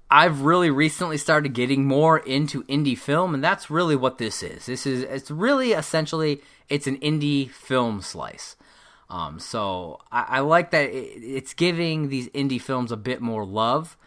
[0.10, 4.66] I've really recently started getting more into indie film, and that's really what this is.
[4.68, 8.56] This is it's really essentially it's an indie film slice.
[9.10, 13.46] Um, so I, I like that it, it's giving these indie films a bit more
[13.46, 13.98] love.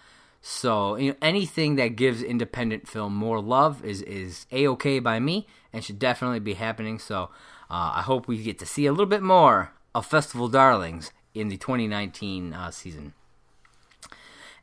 [0.47, 5.19] So you know, anything that gives independent film more love is is a okay by
[5.19, 6.99] me and should definitely be happening.
[6.99, 7.31] So
[7.71, 11.49] uh, I hope we get to see a little bit more of Festival Darlings in
[11.49, 13.15] the 2019 uh, season.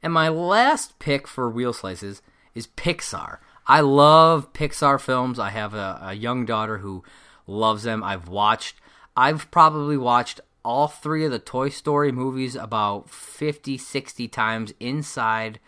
[0.03, 2.21] And my last pick for wheel slices
[2.53, 3.39] is Pixar.
[3.65, 5.39] I love Pixar films.
[5.39, 7.03] I have a, a young daughter who
[7.47, 8.03] loves them.
[8.03, 8.75] I've watched
[9.17, 15.59] I've probably watched all three of the Toy Story movies about 50, 60 times inside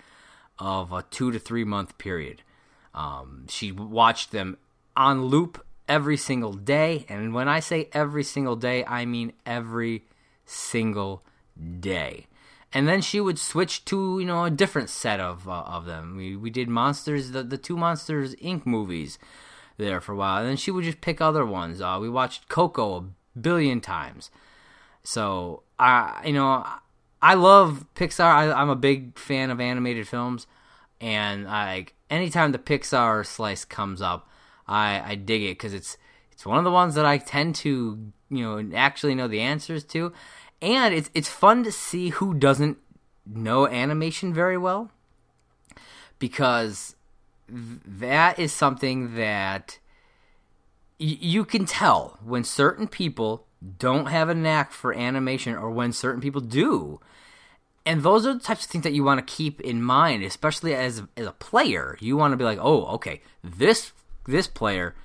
[0.59, 2.41] of a two to three month period.
[2.93, 4.57] Um, she watched them
[4.95, 7.05] on loop every single day.
[7.09, 10.03] And when I say every single day, I mean every
[10.45, 11.23] single
[11.79, 12.27] day.
[12.71, 16.17] And then she would switch to you know a different set of uh, of them.
[16.17, 18.65] We we did monsters the the two Monsters Inc.
[18.65, 19.19] movies
[19.77, 20.39] there for a while.
[20.39, 21.81] And then she would just pick other ones.
[21.81, 24.31] Uh, we watched Coco a billion times.
[25.03, 26.65] So I, you know,
[27.23, 28.25] I love Pixar.
[28.25, 30.45] I, am a big fan of animated films,
[30.99, 34.27] and like anytime the Pixar slice comes up,
[34.67, 35.97] I I dig it because it's
[36.33, 39.85] it's one of the ones that I tend to you know actually know the answers
[39.85, 40.11] to,
[40.61, 42.77] and it's it's fun to see who doesn't
[43.25, 44.91] know animation very well,
[46.19, 46.97] because
[47.47, 49.79] that is something that
[50.99, 56.19] you can tell when certain people don't have a knack for animation or when certain
[56.19, 56.99] people do.
[57.85, 60.73] And those are the types of things that you want to keep in mind, especially
[60.73, 61.97] as, as a player.
[61.99, 63.91] You want to be like, oh, okay, this
[64.25, 64.95] this player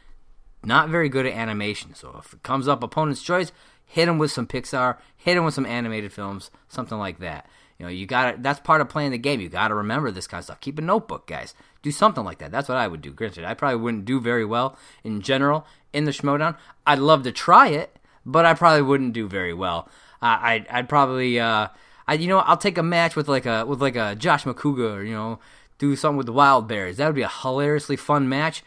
[0.65, 1.95] not very good at animation.
[1.95, 3.51] So if it comes up opponent's choice,
[3.85, 7.49] hit him with some Pixar, hit him with some animated films, something like that.
[7.79, 9.41] You know, you got to that's part of playing the game.
[9.41, 10.61] You got to remember this kind of stuff.
[10.61, 11.55] Keep a notebook, guys.
[11.83, 12.51] Do something like that.
[12.51, 13.13] That's what I would do.
[13.13, 16.57] Granted, I probably wouldn't do very well in general in the Schmoedown.
[16.87, 19.89] I'd love to try it, but I probably wouldn't do very well.
[20.21, 21.69] Uh, I'd, I'd probably, uh,
[22.09, 24.97] I, you know, I'll take a match with like a with like a Josh Macuga,
[24.97, 25.39] or, you know,
[25.79, 26.97] do something with the Wild Berries.
[26.97, 28.65] That would be a hilariously fun match,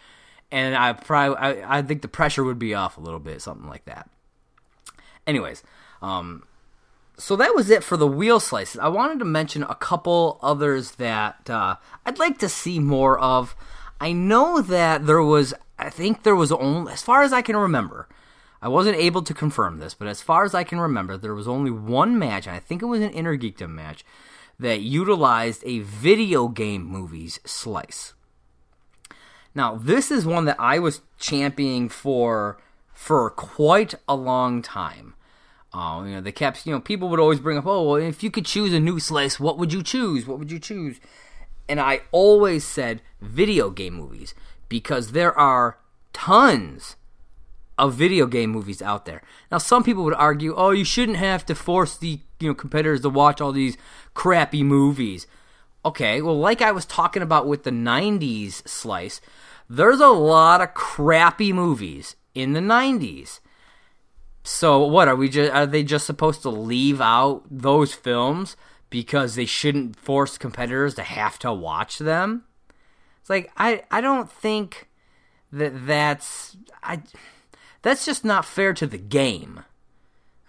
[0.52, 3.68] and I probably, I, I think the pressure would be off a little bit, something
[3.68, 4.10] like that.
[5.26, 5.64] Anyways,
[6.02, 6.44] um,
[7.18, 8.80] so that was it for the wheel slices.
[8.80, 11.76] I wanted to mention a couple others that uh,
[12.06, 13.56] I'd like to see more of.
[14.00, 17.56] I know that there was, I think there was only, as far as I can
[17.56, 18.08] remember,
[18.62, 21.48] I wasn't able to confirm this, but as far as I can remember, there was
[21.48, 24.06] only one match, and I think it was an Inner Geekdom match,
[24.60, 28.14] that utilized a video game movies slice.
[29.56, 32.60] Now, this is one that I was championing for
[32.94, 35.16] for quite a long time.
[35.74, 38.22] Uh, you know, they kept, you know, people would always bring up, oh, well, if
[38.22, 40.28] you could choose a new slice, what would you choose?
[40.28, 41.00] What would you choose?
[41.68, 44.36] And I always said video game movies
[44.70, 45.78] because there are
[46.14, 46.96] tons
[47.78, 49.22] of video game movies out there.
[49.52, 53.02] Now, some people would argue, oh, you shouldn't have to force the you know competitors
[53.02, 53.78] to watch all these
[54.14, 55.28] crappy movies.
[55.84, 59.22] Okay, well, like I was talking about with the '90s slice,
[59.70, 63.40] there's a lot of crappy movies in the '90s
[64.44, 68.58] so what are we just are they just supposed to leave out those films
[68.90, 72.44] because they shouldn't force competitors to have to watch them?
[73.20, 74.90] It's like I I don't think
[75.52, 77.04] that that's I
[77.82, 79.64] that's just not fair to the game.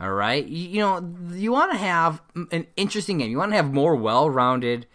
[0.00, 0.44] All right?
[0.44, 2.20] You, you know, you want to have
[2.50, 3.30] an interesting game.
[3.30, 4.86] You want to have more well-rounded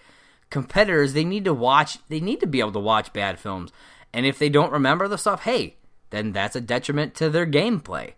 [0.49, 1.13] competitors.
[1.13, 3.71] They need to watch they need to be able to watch bad films.
[4.13, 5.75] And if they don't remember the stuff, hey,
[6.09, 8.13] then that's a detriment to their gameplay.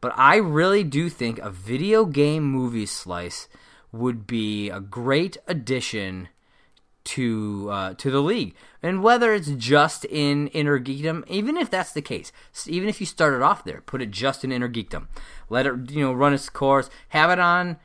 [0.00, 3.48] But I really do think a video game movie slice
[3.92, 6.28] would be a great addition
[7.04, 8.54] to uh, to the league.
[8.82, 12.32] And whether it's just in Inner Geekdom, even if that's the case,
[12.66, 15.08] even if you started off there, put it just in Inner Geekdom,
[15.48, 17.76] let it you know run its course, have it on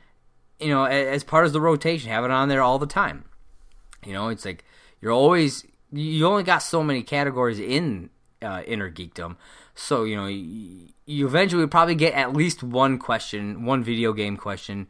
[0.58, 3.24] you know, as part of the rotation, have it on there all the time.
[4.04, 4.64] You know, it's like
[5.00, 8.10] you're always you only got so many categories in
[8.42, 9.36] uh, inner geekdom,
[9.74, 14.36] so you know you, you eventually probably get at least one question, one video game
[14.36, 14.88] question,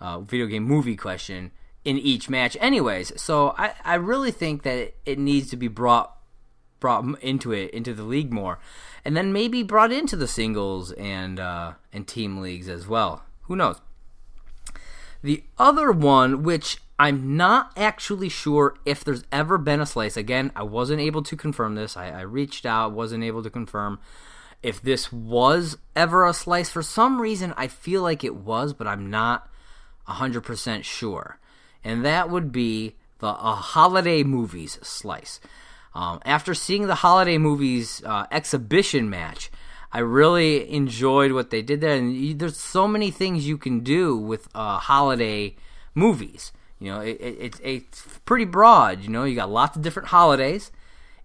[0.00, 1.52] uh, video game movie question
[1.90, 3.20] in each match, anyways.
[3.20, 6.16] So I, I really think that it, needs to be brought
[6.78, 8.60] brought into it into the league more,
[9.04, 13.24] and then maybe brought into the singles and uh, and team leagues as well.
[13.42, 13.80] Who knows?
[15.22, 20.16] The other one, which I'm not actually sure if there's ever been a slice.
[20.16, 21.96] Again, I wasn't able to confirm this.
[21.96, 23.98] I, I reached out, wasn't able to confirm
[24.62, 26.70] if this was ever a slice.
[26.70, 29.50] For some reason, I feel like it was, but I'm not
[30.08, 31.39] 100% sure.
[31.84, 35.40] And that would be the a holiday movies slice.
[35.94, 39.50] Um, after seeing the holiday movies uh, exhibition match,
[39.92, 41.96] I really enjoyed what they did there.
[41.96, 45.56] And you, there's so many things you can do with uh, holiday
[45.94, 46.52] movies.
[46.78, 49.02] You know, it, it, it's pretty broad.
[49.02, 50.70] You know, you got lots of different holidays.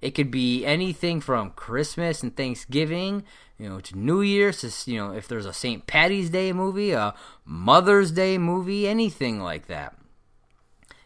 [0.02, 3.24] It could be anything from Christmas and Thanksgiving,
[3.58, 4.62] you know, to New Year's.
[4.62, 5.88] To, you know, if there's a St.
[5.88, 7.14] Patty's Day movie, a
[7.46, 9.96] Mother's Day movie, anything like that.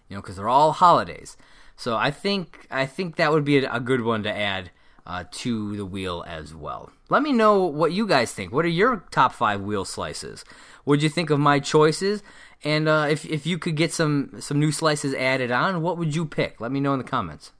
[0.09, 1.37] You know, because they're all holidays.
[1.79, 4.71] So I think I think that would be a, good one to add
[5.05, 6.91] uh, to the wheel as well.
[7.09, 8.51] Let me know what you guys think.
[8.51, 10.43] What are your top five wheel slices?
[10.83, 12.21] What'd you think of my choices?
[12.63, 16.13] And uh, if if you could get some some new slices added on, what would
[16.13, 16.59] you pick?
[16.59, 17.53] Let me know in the comments.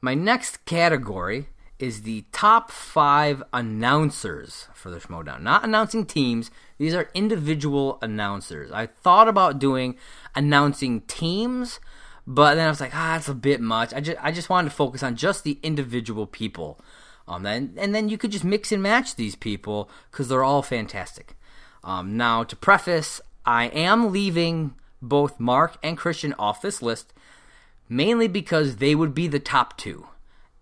[0.00, 1.46] My next category
[1.78, 5.42] is the top five announcers for the Schmoedown.
[5.42, 6.50] Not announcing teams;
[6.82, 8.72] these are individual announcers.
[8.72, 9.96] I thought about doing
[10.34, 11.78] announcing teams,
[12.26, 13.94] but then I was like, ah, that's a bit much.
[13.94, 16.80] I just I just wanted to focus on just the individual people.
[17.28, 21.36] Um, and then you could just mix and match these people because they're all fantastic.
[21.84, 27.12] Um, now, to preface, I am leaving both Mark and Kristian off this list,
[27.88, 30.08] mainly because they would be the top two,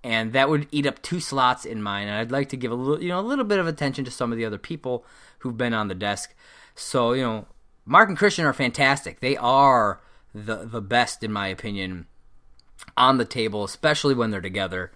[0.02, 2.08] and that would eat up two slots in mine.
[2.08, 4.10] And I'd like to give a little, you know, a little bit of attention to
[4.10, 5.04] some of the other people
[5.40, 6.34] who've been on the desk.
[6.74, 7.46] So, you know,
[7.84, 9.20] Mark and Kristian are fantastic.
[9.20, 10.00] They are
[10.34, 12.06] the the best, in my opinion,
[12.96, 14.92] on the table, especially when they're together.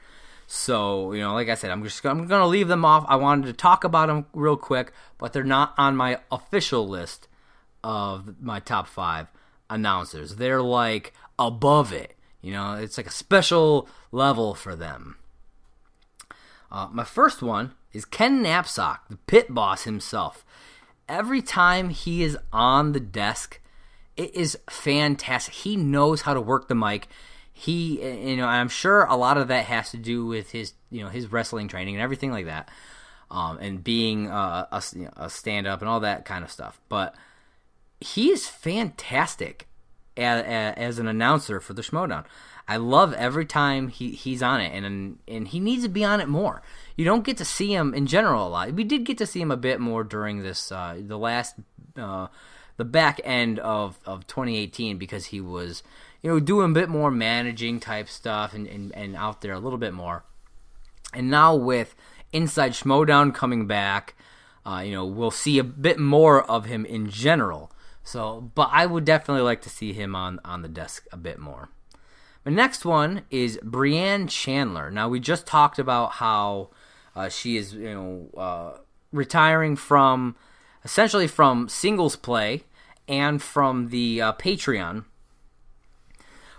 [0.46, 3.04] So, you know, like I said, I'm just I'm going to leave them off.
[3.08, 7.28] I wanted to talk about them real quick, but they're not on my official list
[7.82, 9.28] of my top 5
[9.70, 10.36] announcers.
[10.36, 12.14] They're like above it.
[12.44, 15.16] You know, it's like a special level for them.
[16.70, 20.44] Uh, my first one is Ken Napzok, the pit boss himself.
[21.08, 23.60] Every time he is on the desk,
[24.16, 25.54] it is fantastic.
[25.54, 27.08] He knows how to work the mic
[27.56, 31.02] he you know i'm sure a lot of that has to do with his you
[31.02, 32.68] know his wrestling training and everything like that
[33.30, 36.80] um, and being uh, a, you know, a stand-up and all that kind of stuff
[36.88, 37.14] but
[38.00, 39.68] he is fantastic
[40.16, 42.24] as, as an announcer for the schmoedown
[42.66, 46.20] i love every time he, he's on it and and he needs to be on
[46.20, 46.62] it more
[46.96, 49.40] you don't get to see him in general a lot we did get to see
[49.40, 51.56] him a bit more during this uh, the last
[51.96, 52.26] uh,
[52.76, 55.82] the back end of, of 2018 because he was
[56.24, 59.58] you know, doing a bit more managing type stuff and, and, and out there a
[59.58, 60.24] little bit more.
[61.12, 61.94] And now with
[62.32, 64.14] Inside Schmoedown coming back,
[64.66, 67.70] uh, you know, we'll see a bit more of him in general.
[68.04, 71.38] So, but I would definitely like to see him on, on the desk a bit
[71.38, 71.70] more.
[72.44, 74.90] The next one is Brianne Chandler.
[74.90, 76.68] Now, we just talked about how
[77.16, 78.78] uh, she is, you know, uh,
[79.10, 80.36] retiring from
[80.84, 82.64] essentially from singles play
[83.08, 85.04] and from the uh, Patreon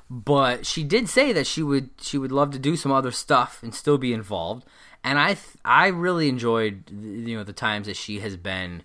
[0.10, 3.62] but she did say that she would she would love to do some other stuff
[3.64, 4.64] and still be involved
[5.04, 8.84] and i i really enjoyed you know the times that she has been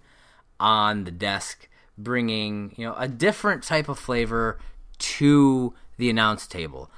[0.59, 1.69] on the desk
[2.03, 4.59] bringing you know a different type of flavor
[4.98, 6.90] to the announce table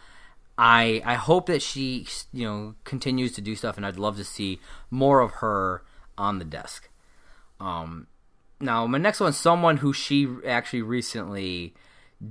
[0.59, 4.25] i i hope that she you know continues to do stuff and i'd love to
[4.25, 5.83] see more of her
[6.17, 6.89] on the desk
[7.61, 8.07] um
[8.61, 11.75] now my next one someone who she actually recently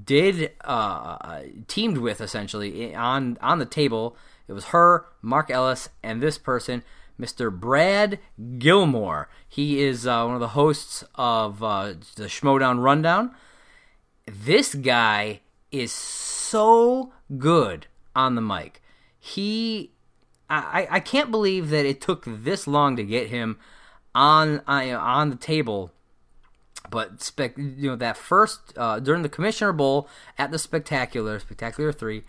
[0.05, 4.15] did uh, teamed with essentially on on the table.
[4.47, 6.84] It was her, Mark Ellis, and this person,
[7.22, 7.51] Mr.
[7.51, 8.19] Brad
[8.57, 9.30] Gilmore.
[9.47, 13.32] He is uh, one of the hosts of uh, the Schmoedown Rundown.
[14.26, 15.41] This guy
[15.72, 18.82] is so good on the mic.
[19.19, 19.91] He,
[20.49, 23.59] I, I can't believe that it took this long to get him
[24.13, 25.93] on uh, on the table
[26.91, 31.91] but spec, you know that first uh, during the Commissioner Bowl at the Spectacular, Spectacular
[31.91, 32.24] Three,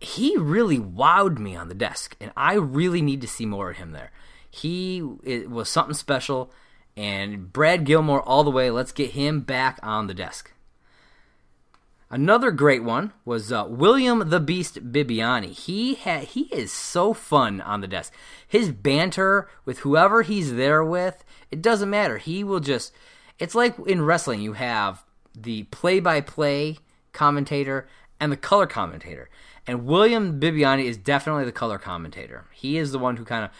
[0.00, 3.76] he really wowed me on the desk, and I really need to see more of
[3.76, 4.12] him there.
[4.50, 6.50] He was something special,
[6.96, 8.70] And Brad Gilmore all the way.
[8.70, 10.52] Let's get him back on the desk.
[12.08, 15.50] Another great one was uh, William the Beast Bibbiani.
[15.50, 18.12] He ha- he is so fun on the desk.
[18.46, 22.18] His banter with whoever he's there with, it doesn't matter.
[22.18, 22.92] He will just.
[23.38, 25.04] It's like in wrestling, you have
[25.36, 26.78] the play-by-play
[27.12, 27.86] commentator
[28.18, 29.28] and the color commentator.
[29.66, 32.44] And William Bibbiani is definitely the color commentator.
[32.52, 33.50] He is the one who kind of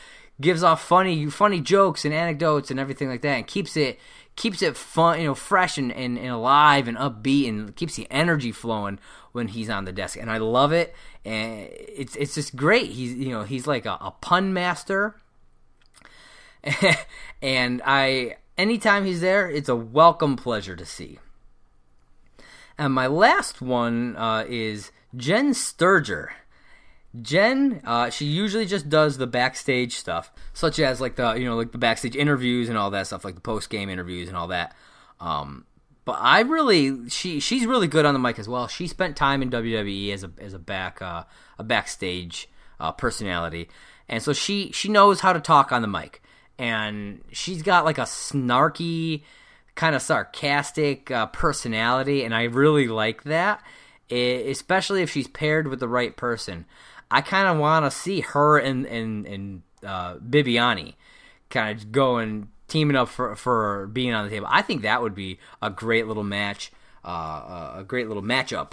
[0.40, 3.98] gives off funny funny jokes and anecdotes and everything like that and keeps it
[4.36, 8.06] keeps it fun, you know, fresh and, and, and alive and upbeat and keeps the
[8.10, 8.98] energy flowing
[9.32, 10.18] when he's on the desk.
[10.18, 10.94] And I love it.
[11.24, 12.90] And it's it's just great.
[12.90, 15.16] He's you know, he's like a, a pun master.
[17.42, 21.18] and I anytime he's there, it's a welcome pleasure to see.
[22.78, 26.32] And my last one uh, is Jen Sterger.
[27.22, 31.56] Jen, uh, she usually just does the backstage stuff, such as like the you know
[31.56, 34.48] like the backstage interviews and all that stuff, like the post game interviews and all
[34.48, 34.74] that.
[35.20, 35.64] Um,
[36.04, 38.68] but I really she she's really good on the mic as well.
[38.68, 41.24] She spent time in WWE as a as a back uh,
[41.58, 42.48] a backstage
[42.78, 43.68] uh, personality,
[44.08, 46.22] and so she she knows how to talk on the mic,
[46.58, 49.22] and she's got like a snarky,
[49.74, 53.62] kind of sarcastic uh, personality, and I really like that.
[54.10, 56.66] Especially if she's paired with the right person.
[57.10, 60.94] I kind of want to see her and and and uh, Bibbiani
[61.50, 64.48] kind of going teaming up for for being on the table.
[64.50, 66.72] I think that would be a great little match,
[67.04, 68.72] uh, a great little matchup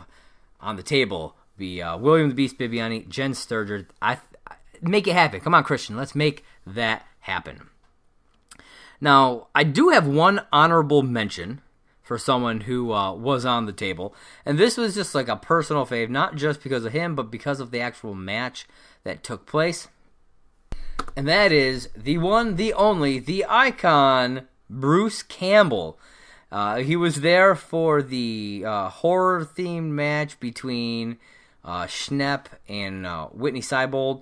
[0.60, 1.36] on the table.
[1.58, 3.88] Be uh, William the Beast Bibbiani, Jen Sterger.
[4.02, 4.18] I,
[4.48, 5.40] I make it happen.
[5.40, 7.70] Come on, Kristian, let's make that happen.
[9.00, 11.62] Now, I do have one honorable mention
[12.04, 14.14] for someone who uh, was on the table.
[14.46, 17.60] And this was just like a personal fave, not just because of him, but because
[17.62, 18.68] of the actual match
[19.04, 19.88] that took place.
[21.16, 25.98] And that is the one, the only, the icon, Bruce Campbell.
[26.52, 31.18] Uh, he was there for the uh, horror themed match between
[31.64, 34.22] uh, Schnepp and uh, Whitney Seibold.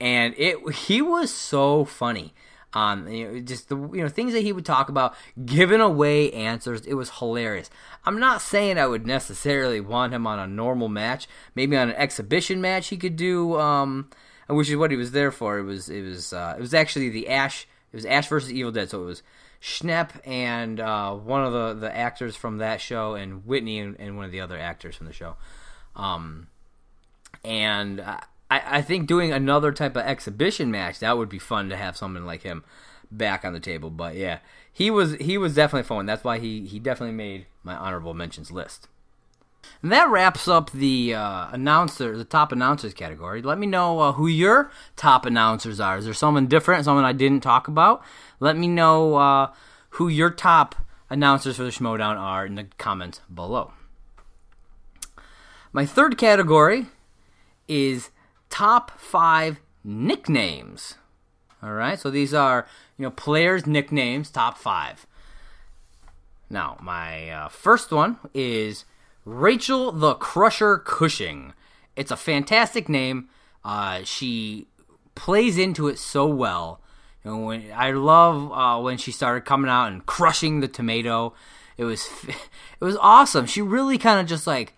[0.00, 2.32] And it he was so funny
[2.72, 5.14] um, just the you know things that he would talk about,
[5.44, 6.86] giving away answers.
[6.86, 7.68] It was hilarious.
[8.04, 11.26] I'm not saying I would necessarily want him on a normal match.
[11.54, 14.10] Maybe on an exhibition match he could do, um,
[14.48, 15.58] which is what he was there for.
[15.58, 17.66] It was it was uh, it was actually the Ash.
[17.92, 18.88] It was Ash versus Evil Dead.
[18.88, 19.22] So it was
[19.60, 24.16] Schnepp and uh, one of the the actors from that show, and Whitney and, and
[24.16, 25.34] one of the other actors from the show.
[25.96, 26.46] Um,
[27.44, 31.76] and I, I think doing another type of exhibition match that would be fun to
[31.76, 32.64] have someone like him
[33.10, 33.90] back on the table.
[33.90, 34.38] But yeah,
[34.72, 36.06] he was he was definitely fun.
[36.06, 38.88] That's why he he definitely made my honorable mentions list.
[39.82, 43.42] And that wraps up the uh, announcer, the top announcers category.
[43.42, 45.98] Let me know uh, who your top announcers are.
[45.98, 48.02] Is there someone different, someone I didn't talk about?
[48.40, 49.52] Let me know uh,
[49.90, 50.76] who your top
[51.08, 53.72] announcers for the Schmoedown are in the comments below.
[55.72, 56.86] My third category
[57.68, 58.10] is
[58.50, 60.96] top five nicknames.
[61.62, 62.66] All right, so these are
[62.98, 65.06] you know players' nicknames, top five.
[66.50, 68.84] Now, my uh, first one is
[69.24, 71.52] Rachel the Crusher Cushing.
[71.96, 73.28] It's a fantastic name.
[73.64, 74.66] Uh, she
[75.14, 76.80] plays into it so well.
[77.24, 81.34] You know, when, I love uh, when she started coming out and crushing the tomato.
[81.76, 83.46] It was it was awesome.
[83.46, 84.74] She really kind of just like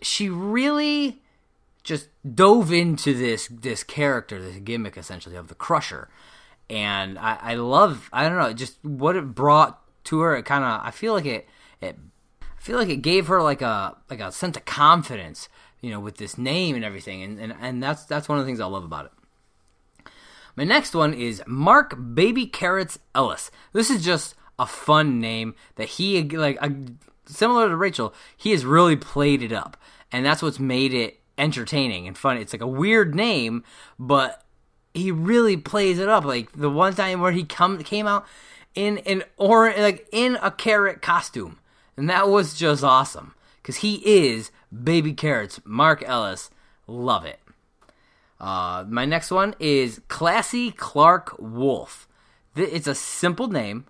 [0.00, 1.21] she really
[1.82, 6.08] just dove into this this character, this gimmick essentially of the Crusher,
[6.70, 10.36] and I, I love I don't know just what it brought to her.
[10.36, 11.48] It kind of I feel like it
[11.80, 11.98] it
[12.40, 15.48] I feel like it gave her like a like a sense of confidence,
[15.80, 18.48] you know, with this name and everything, and and, and that's that's one of the
[18.48, 19.12] things I love about it.
[20.54, 23.50] My next one is Mark Baby Carrots Ellis.
[23.72, 26.72] This is just a fun name that he like a,
[27.26, 28.14] similar to Rachel.
[28.36, 29.76] He has really played it up,
[30.12, 32.36] and that's what's made it entertaining and fun.
[32.36, 33.64] It's like a weird name,
[33.98, 34.42] but
[34.94, 36.24] he really plays it up.
[36.24, 38.24] Like the one time where he come came out
[38.74, 41.58] in an orange, like in a carrot costume,
[41.96, 45.60] and that was just awesome because he is Baby Carrots.
[45.64, 46.50] Mark Ellis,
[46.86, 47.40] love it.
[48.40, 52.08] Uh, my next one is Classy Clarke Wolfe.
[52.54, 53.86] It's a simple name,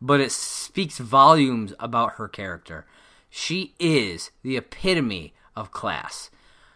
[0.00, 2.86] but it speaks volumes about her character.
[3.30, 6.30] She is the epitome of class.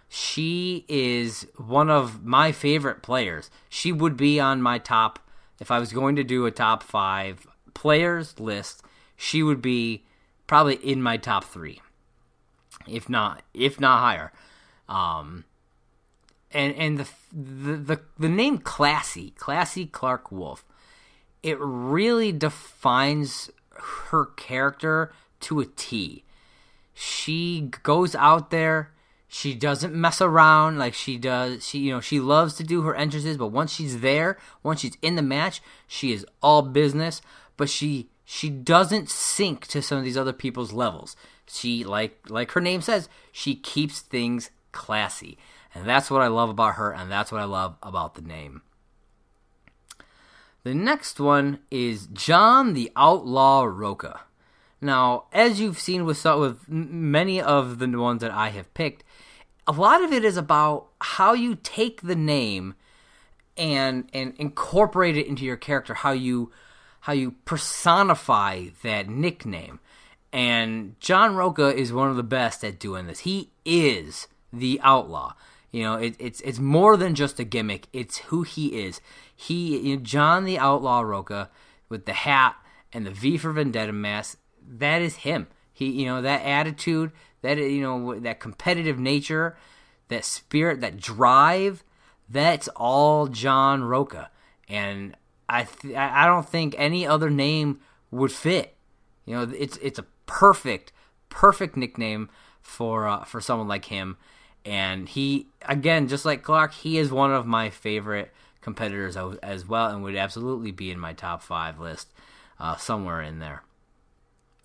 [0.08, 3.50] She is one of my favorite players.
[3.68, 5.18] She would be on my top
[5.60, 8.82] if I was going to do a top five players list.
[9.16, 10.04] She would be
[10.46, 11.80] probably in my top three,
[12.86, 14.32] if not if not higher.
[14.88, 15.44] Um,
[16.52, 20.64] and and the the the, the name classy classy Clarke Wolfe.
[21.42, 23.50] it really defines
[24.10, 26.24] her character to a T.
[26.94, 28.92] She goes out there,
[29.36, 31.68] she doesn't mess around like she does.
[31.68, 34.96] She you know, she loves to do her entrances, but once she's there, once she's
[35.02, 37.20] in the match, she is all business,
[37.58, 41.16] but she she doesn't sink to some of these other people's levels.
[41.46, 45.36] She like like her name says, she keeps things classy.
[45.74, 48.62] And that's what I love about her and that's what I love about the name.
[50.64, 54.20] The next one is John the Outlaw Rocha.
[54.80, 59.04] Now, as you've seen with with many of the ones that I have picked,
[59.66, 62.74] a lot of it is about how you take the name
[63.56, 66.52] and and incorporate it into your character, how you
[67.00, 69.80] how you personify that nickname.
[70.32, 73.20] And John Rocha is one of the best at doing this.
[73.20, 75.34] He is the outlaw.
[75.70, 77.86] You know, it, it's it's more than just a gimmick.
[77.92, 79.00] It's who he is.
[79.34, 81.50] He, you know, John the Outlaw Rocha,
[81.88, 82.56] with the hat
[82.92, 84.38] and the V for Vendetta mask.
[84.66, 85.48] That is him.
[85.76, 87.12] He, you know, that attitude,
[87.42, 89.58] that you know, that competitive nature,
[90.08, 91.84] that spirit, that drive.
[92.30, 94.30] That's all John Rocha,
[94.70, 95.14] and
[95.50, 98.74] I th- I don't think any other name would fit.
[99.26, 100.92] You know, it's it's a perfect
[101.28, 102.30] perfect nickname
[102.62, 104.16] for uh, for someone like him,
[104.64, 109.90] and he again just like Clarke, he is one of my favorite competitors as well,
[109.90, 112.14] and would absolutely be in my top five list
[112.58, 113.62] uh, somewhere in there.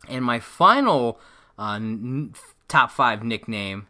[0.08, 1.20] And my final
[1.58, 2.34] uh, n-
[2.68, 3.88] top five nickname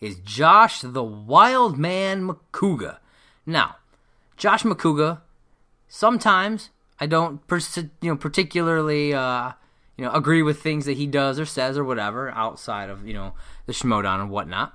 [0.00, 2.98] is Josh the Wild Man Macuga.
[3.46, 3.76] Now,
[4.36, 5.20] Josh Macuga
[5.88, 9.52] sometimes I don't, pers- you know, particularly, uh,
[9.96, 13.14] you know, agree with things that he does or says or whatever outside of you
[13.14, 13.34] know
[13.66, 14.74] the Schmoedown and whatnot.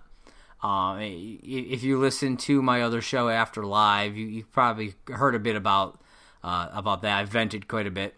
[0.63, 5.39] Uh, if you listen to my other show after live, you, you probably heard a
[5.39, 5.99] bit about
[6.43, 7.17] uh, about that.
[7.19, 8.15] I vented quite a bit,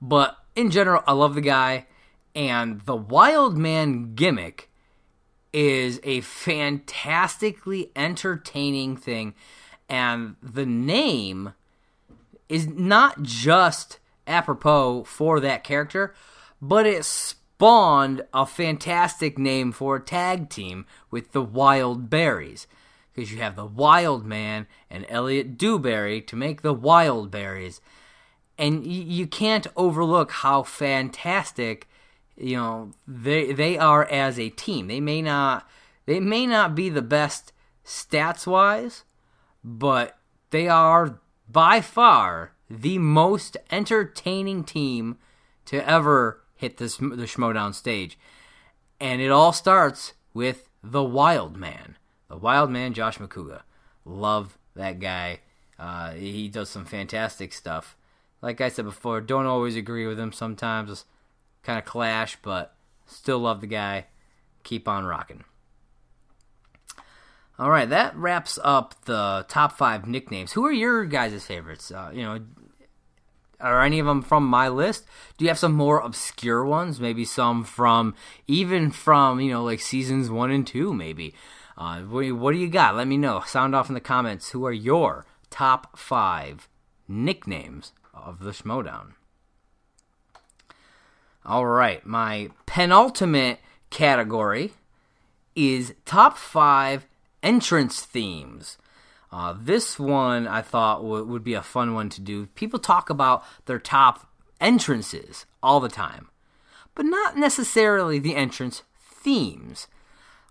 [0.00, 1.86] but in general, I love the guy,
[2.34, 4.70] and the Wild Man gimmick
[5.52, 9.34] is a fantastically entertaining thing
[9.88, 11.54] and the name
[12.48, 16.14] is not just apropos for that character,
[16.60, 22.66] but it spawned a fantastic name for a tag team with the Wild Berries.
[23.14, 27.80] Because you have the Wild Man and Elliot Dewberry to make the Wild Berries.
[28.58, 31.88] And you can't overlook how fantastic
[32.36, 34.88] you know they they are as a team.
[34.88, 35.68] They may not
[36.06, 37.52] they may not be the best
[37.84, 39.04] stats wise,
[39.62, 40.18] but
[40.50, 45.18] they are by far the most entertaining team
[45.66, 48.18] to ever hit this the Schmoedown stage.
[49.00, 51.96] And it all starts with the Wild Man.
[52.28, 53.62] The Wild Man, Josh Macuga.
[54.04, 55.40] Love that guy.
[55.78, 57.96] Uh, he does some fantastic stuff.
[58.40, 60.32] Like I said before, don't always agree with him.
[60.32, 61.04] Sometimes
[61.62, 62.74] kind of clash, but
[63.06, 64.06] still love the guy.
[64.62, 65.44] Keep on rocking.
[67.58, 70.52] All right, that wraps up the top five nicknames.
[70.52, 71.90] Who are your guys' favorites?
[71.90, 72.38] Uh, you know,
[73.60, 75.04] are any of them from my list?
[75.36, 77.00] Do you have some more obscure ones?
[77.00, 78.14] Maybe some from
[78.46, 81.34] even from you know like seasons one and two, maybe.
[81.76, 82.96] Uh, what, what do you got?
[82.96, 83.42] Let me know.
[83.46, 84.50] Sound off in the comments.
[84.50, 86.68] Who are your top five
[87.08, 87.92] nicknames
[88.24, 89.12] of the Schmoedown?
[91.44, 93.60] All right, my penultimate
[93.90, 94.72] category
[95.56, 97.06] is top five
[97.42, 98.76] entrance themes.
[99.30, 102.46] Uh, this one I thought w- would be a fun one to do.
[102.54, 106.28] People talk about their top entrances all the time,
[106.94, 109.86] but not necessarily the entrance themes.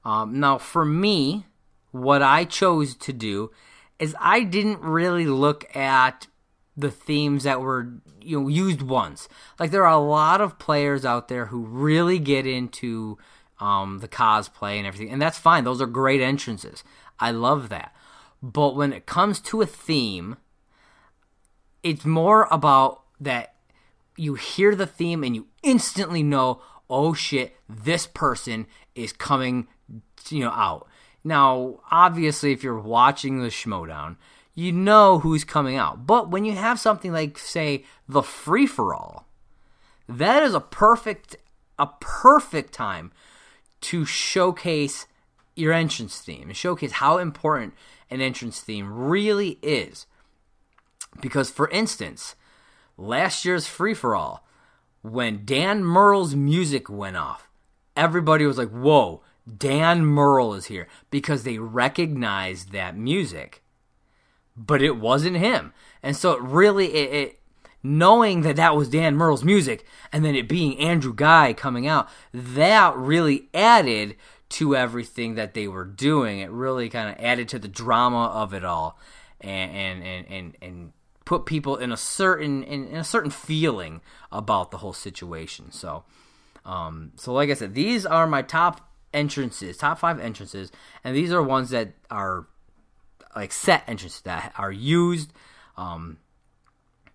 [0.05, 1.45] Um, now, for me,
[1.91, 3.51] what I chose to do
[3.99, 6.27] is I didn't really look at
[6.77, 9.27] the themes that were you know used once.
[9.59, 13.17] Like there are a lot of players out there who really get into
[13.59, 15.63] um, the cosplay and everything, and that's fine.
[15.63, 16.83] Those are great entrances.
[17.19, 17.93] I love that.
[18.41, 20.37] But when it comes to a theme,
[21.81, 23.55] it's more about that
[24.15, 29.67] you hear the theme and you instantly know, oh shit, this person is coming,
[30.29, 30.87] you know, out.
[31.23, 34.17] Now, obviously, if you're watching the Schmoedown,
[34.57, 36.07] you know who's coming out.
[36.07, 39.27] But when you have something like, say, the free for all,
[40.09, 41.35] that is a perfect,
[41.77, 43.11] a perfect time
[43.81, 45.05] to showcase
[45.55, 47.75] your entrance theme and showcase how important
[48.09, 50.07] an entrance theme really is.
[51.21, 52.35] Because, for instance,
[52.97, 54.43] last year's free for all,
[55.03, 57.47] when Dan Murrell's music went off,
[57.95, 59.21] everybody was like, whoa,
[59.55, 63.61] Dan Murrell is here because they recognized that music,
[64.57, 65.73] but it wasn't him.
[66.01, 67.39] And so it really it, it
[67.83, 72.09] knowing that that was Dan Murrell's music and then it being Andrew Guy coming out,
[72.33, 74.15] that really added
[74.49, 76.39] to everything that they were doing.
[76.39, 78.99] It really kind of added to the drama of it all
[79.39, 80.93] and and and and, and
[81.25, 84.01] put people in a certain in, in, a certain feeling
[84.31, 85.71] about the whole situation.
[85.71, 86.03] So
[86.65, 90.71] um so like I said, these are my top entrances, top 5 entrances,
[91.03, 92.47] and these are ones that are
[93.35, 95.31] like set entrances that are used
[95.77, 96.17] um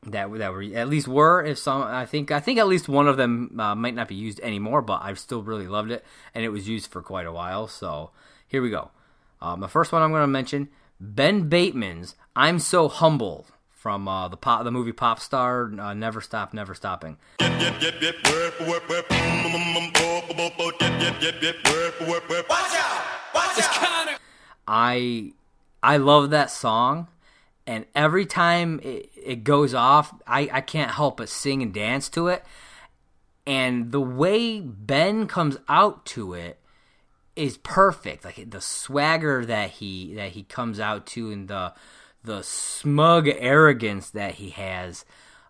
[0.05, 3.07] that that were at least were if some I think I think at least one
[3.07, 6.05] of them uh, might not be used anymore, but I still really loved it
[6.35, 7.69] and it was used for quite a while.
[7.69, 8.11] So
[8.47, 8.91] here we go.
[9.41, 10.69] Um, the first one I'm going to mention
[11.01, 16.21] Ben Bateman's "I'm So Humble" from uh, the pop, the movie Pop Star, uh, Never
[16.21, 17.17] Stop, Never Stopping.
[24.69, 25.33] I
[25.83, 27.09] I love that song
[27.67, 32.09] and every time it, it goes off, I, I can't help but sing and dance
[32.11, 32.45] to it.
[33.47, 36.59] And the way Ben comes out to it
[37.37, 38.25] is perfect.
[38.25, 41.73] Like the swagger that he that he comes out to, and the
[42.23, 45.05] the smug arrogance that he has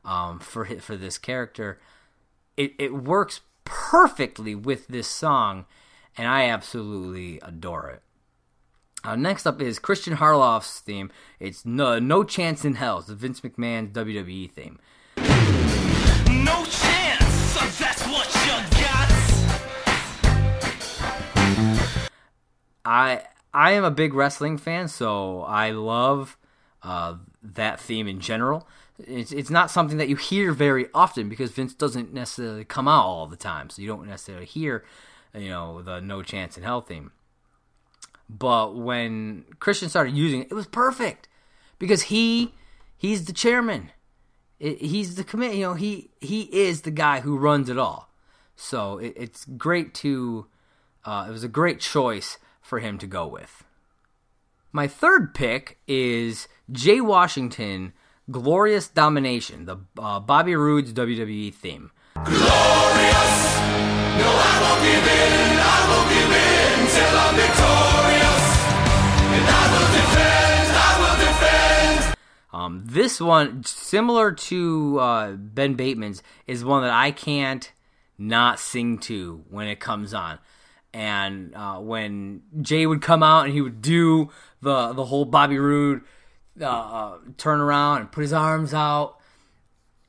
[0.04, 1.80] um, for for this character,
[2.56, 5.66] it it works perfectly with this song,
[6.16, 8.02] and I absolutely adore it.
[9.04, 11.10] Uh, next up is Kristian Harloff's theme.
[11.40, 12.98] It's no, no Chance in Hell.
[12.98, 14.78] It's the Vince McMahon WWE theme.
[15.16, 19.08] No chance, that's what you got.
[22.84, 23.22] I
[23.52, 26.36] I am a big wrestling fan, so I love
[26.84, 28.68] uh, that theme in general.
[29.04, 33.04] It's it's not something that you hear very often because Vince doesn't necessarily come out
[33.04, 34.84] all the time, so you don't necessarily hear,
[35.34, 37.10] you know, the No Chance in Hell theme.
[38.38, 41.28] But when Kristian started using it, it was perfect
[41.78, 42.54] because he
[42.96, 43.90] he's the chairman.
[44.58, 45.54] It, he's the commit.
[45.54, 48.08] You know, he he is the guy who runs it all.
[48.56, 50.46] So it, it's great to.
[51.04, 53.64] Uh, it was a great choice for him to go with.
[54.70, 57.92] My third pick is Jay Washington,
[58.30, 61.90] "Glorious Domination," the uh, Bobby Roode's WWE theme.
[62.14, 63.34] Glorious,
[64.16, 67.81] no, I won't give in, I won't give in till I'm victorious.
[72.62, 77.72] Um, this one, similar to uh, Ben Bateman's, is one that I can't
[78.18, 80.38] not sing to when it comes on.
[80.94, 84.30] And uh, when Jay would come out and he would do
[84.60, 86.02] the the whole Bobby Roode
[86.60, 89.18] uh, uh, turn around and put his arms out,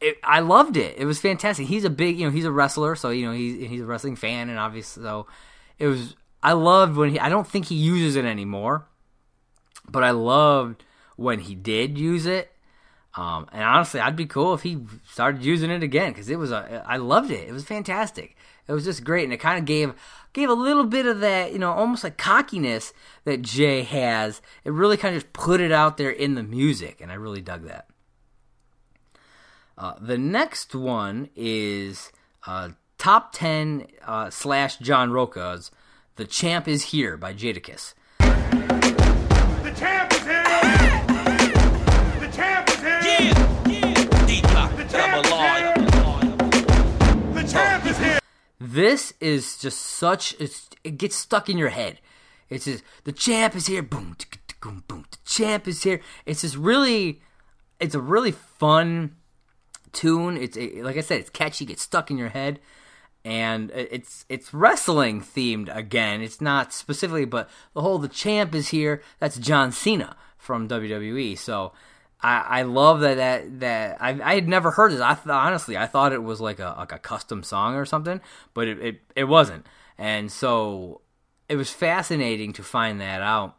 [0.02, 0.98] it, I loved it.
[0.98, 1.68] It was fantastic.
[1.68, 4.18] He's a big, you know, he's a wrestler, so you know he's he's a wrestling
[4.18, 5.26] fan, and obviously, so
[5.80, 6.16] it was.
[6.44, 7.20] I loved when he.
[7.20, 8.86] I don't think he uses it anymore,
[9.90, 10.84] but I loved
[11.16, 12.52] when he did use it.
[13.16, 16.52] Um, and honestly, I'd be cool if he started using it again because it was
[16.52, 16.84] a.
[16.88, 17.48] I loved it.
[17.48, 18.36] It was fantastic.
[18.68, 19.94] It was just great, and it kind of gave
[20.34, 22.92] gave a little bit of that, you know, almost like cockiness
[23.24, 24.42] that Jay has.
[24.64, 27.42] It really kind of just put it out there in the music, and I really
[27.42, 27.88] dug that.
[29.78, 32.12] Uh, the next one is
[32.48, 35.70] uh, top ten uh, slash John Rocha's
[36.16, 37.94] "The Champ Is Here" by Jadakiss.
[39.74, 40.44] The champ is here.
[42.20, 43.00] The champ is here.
[43.02, 43.34] Yeah,
[43.68, 44.26] yeah.
[44.28, 45.74] D-Block, The I'm champ a is lawyer.
[47.34, 47.34] here.
[47.34, 48.20] The champ is here.
[48.60, 52.00] This is just such it's, it gets stuck in your head.
[52.50, 55.06] It's just the champ is here, boom, tick, tick, boom, boom.
[55.10, 56.02] The champ is here.
[56.28, 57.22] It's just really,
[57.80, 59.16] it's a really fun
[59.92, 60.38] tune.
[60.38, 62.60] It's a, like I said, it's catchy, gets stuck in your head,
[63.26, 66.22] and it's it's wrestling themed again.
[66.22, 69.02] It's not specifically, but the whole the champ is here.
[69.20, 71.38] That's John Cena from WWE.
[71.38, 71.72] So
[72.22, 75.00] I, I love that that that I, I had never heard this.
[75.00, 78.20] I th- honestly I thought it was like a like a custom song or something,
[78.54, 79.66] but it it, it wasn't.
[79.98, 81.02] And so
[81.48, 83.56] it was fascinating to find that out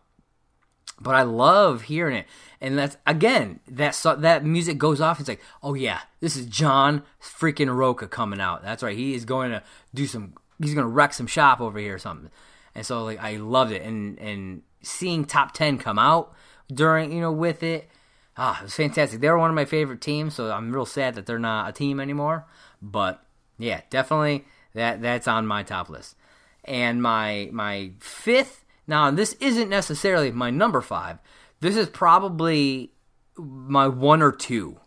[1.01, 2.27] but I love hearing it.
[2.61, 5.21] And that's again that so, that music goes off.
[5.21, 8.63] It's like, oh yeah, this is John freaking Rocha coming out.
[8.63, 8.97] That's right.
[8.97, 9.63] He is going to
[9.95, 10.35] do some.
[10.61, 12.31] He's going to wreck some shop over here or something.
[12.75, 13.83] And so like I loved it.
[13.83, 16.33] And and seeing top ten come out
[16.73, 17.89] during you know with it,
[18.37, 19.21] ah, it was fantastic.
[19.21, 20.35] They were one of my favorite teams.
[20.35, 22.47] So I'm real sad that they're not a team anymore.
[22.81, 23.23] But
[23.59, 26.17] yeah, definitely that that's on my top list.
[26.65, 31.19] And my my fifth now, this isn't necessarily my number five.
[31.61, 32.93] This is probably
[33.37, 34.81] my one or two.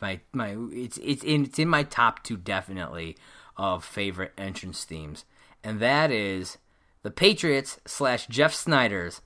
[0.00, 3.16] My my it's it's in it's in my top two definitely
[3.56, 5.24] of favorite entrance themes,
[5.62, 6.58] and that is
[7.02, 9.20] the Patriots slash Jeff Sneider's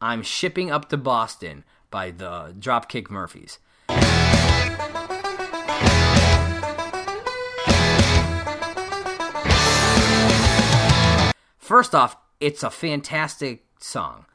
[0.00, 3.58] "I'm Shipping Up to Boston" by the Dropkick Murphys.
[11.58, 14.26] First off, it's a fantastic song.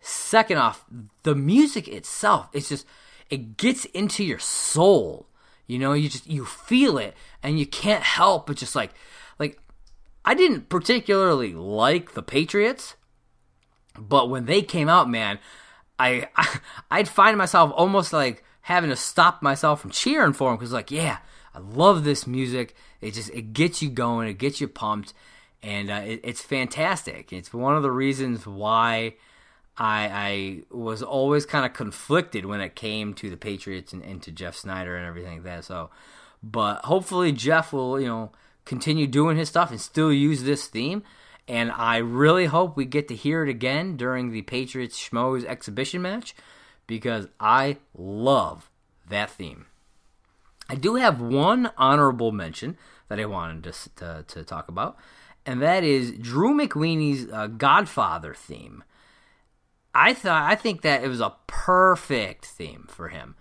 [0.00, 0.84] Second off,
[1.22, 2.86] the music itself, it's just
[3.30, 5.26] it gets into your soul.
[5.66, 8.92] You know, you just you feel it and you can't help but just like
[9.38, 9.58] like
[10.24, 12.94] I didn't particularly like the Patriots,
[13.98, 15.38] but when they came out, man,
[15.98, 16.60] I, I
[16.90, 20.90] I'd find myself almost like having to stop myself from cheering for them because like
[20.90, 21.18] yeah,
[21.54, 22.76] I love this music.
[23.00, 25.12] It just it gets you going, it gets you pumped,
[25.62, 27.32] and uh, it, it's fantastic.
[27.32, 29.14] It's one of the reasons why
[29.76, 34.22] I, I was always kind of conflicted when it came to the Patriots and, and
[34.22, 35.64] to Jeff Sneider and everything like that.
[35.64, 35.90] So,
[36.42, 38.32] but hopefully Jeff will you know
[38.64, 41.02] continue doing his stuff and still use this theme.
[41.48, 46.02] And I really hope we get to hear it again during the Patriots Schmoes exhibition
[46.02, 46.34] match
[46.88, 48.68] because I love
[49.08, 49.66] that theme.
[50.68, 52.76] I do have one honorable mention
[53.08, 54.96] that I wanted to, to, to talk about,
[55.46, 58.82] and that is Drew McWeeny's uh, Godfather theme.
[59.94, 63.34] I thought I think that it was a perfect theme for him.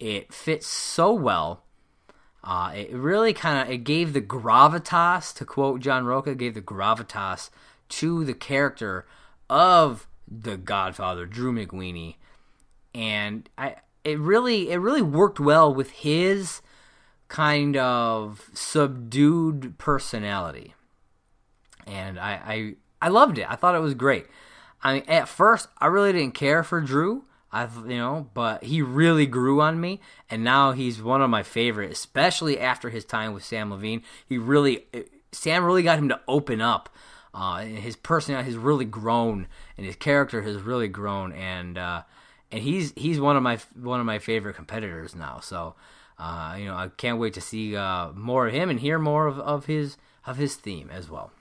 [0.00, 1.64] It fits so well.
[2.42, 6.62] Uh, it really kind of it gave the gravitas, to quote John Rocha, gave the
[6.62, 7.50] gravitas
[7.90, 9.06] to the character
[9.50, 12.16] of the Godfather, Drew McWeeny,
[12.94, 16.62] and I it really it really worked well with his
[17.28, 20.74] kind of subdued personality,
[21.88, 22.32] and I
[23.00, 23.50] I, I loved it.
[23.50, 24.26] I thought it was great.
[24.82, 27.24] I mean, at first, I really didn't care for Drew.
[27.50, 31.42] I, you know, but he really grew on me, and now he's one of my
[31.42, 34.02] favorite, especially after his time with Samm Levine.
[34.26, 34.84] He really,
[35.32, 36.90] Samm really got him to open up.
[37.32, 42.02] Uh, his personality has really grown, and his character has really grown, and uh,
[42.52, 45.40] and he's he's one of my one of my favorite competitors now.
[45.40, 45.74] So,
[46.18, 49.26] uh, you know, I can't wait to see uh, more of him and hear more
[49.26, 51.32] of, of his of his theme as well.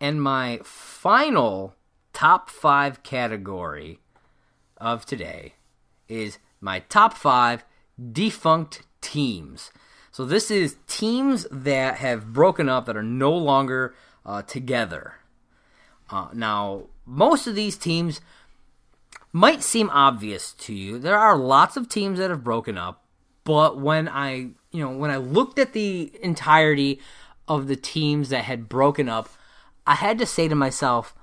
[0.00, 1.74] And my final
[2.12, 4.00] top five category
[4.76, 5.54] of today
[6.08, 7.64] is my top five
[8.12, 9.70] defunct teams.
[10.10, 13.94] So this is teams that have broken up that are no longer
[14.24, 15.14] uh, together.
[16.10, 18.20] Uh, now, most of these teams
[19.32, 20.98] might seem obvious to you.
[20.98, 23.04] There are lots of teams that have broken up,
[23.44, 27.00] but when I, you know, when I looked at the entirety
[27.46, 29.28] of the teams that had broken up,
[29.88, 31.14] I had to say to myself,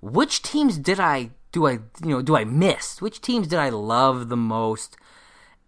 [0.00, 3.02] which teams did I do I you know do I miss?
[3.02, 4.96] Which teams did I love the most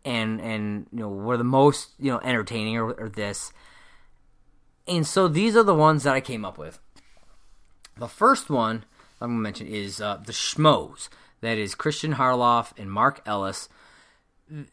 [0.05, 3.53] and and you know were the most you know entertaining or, or this?
[4.87, 6.79] And so these are the ones that I came up with.
[7.99, 8.85] The first one
[9.21, 11.09] I'm gonna mention is uh, the Schmoes.
[11.41, 13.69] That is Kristian Harloff and Mark Ellis.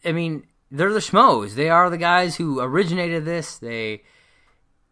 [0.05, 1.55] I mean, they're the Schmoes.
[1.55, 3.57] They are the guys who originated this.
[3.57, 4.03] They,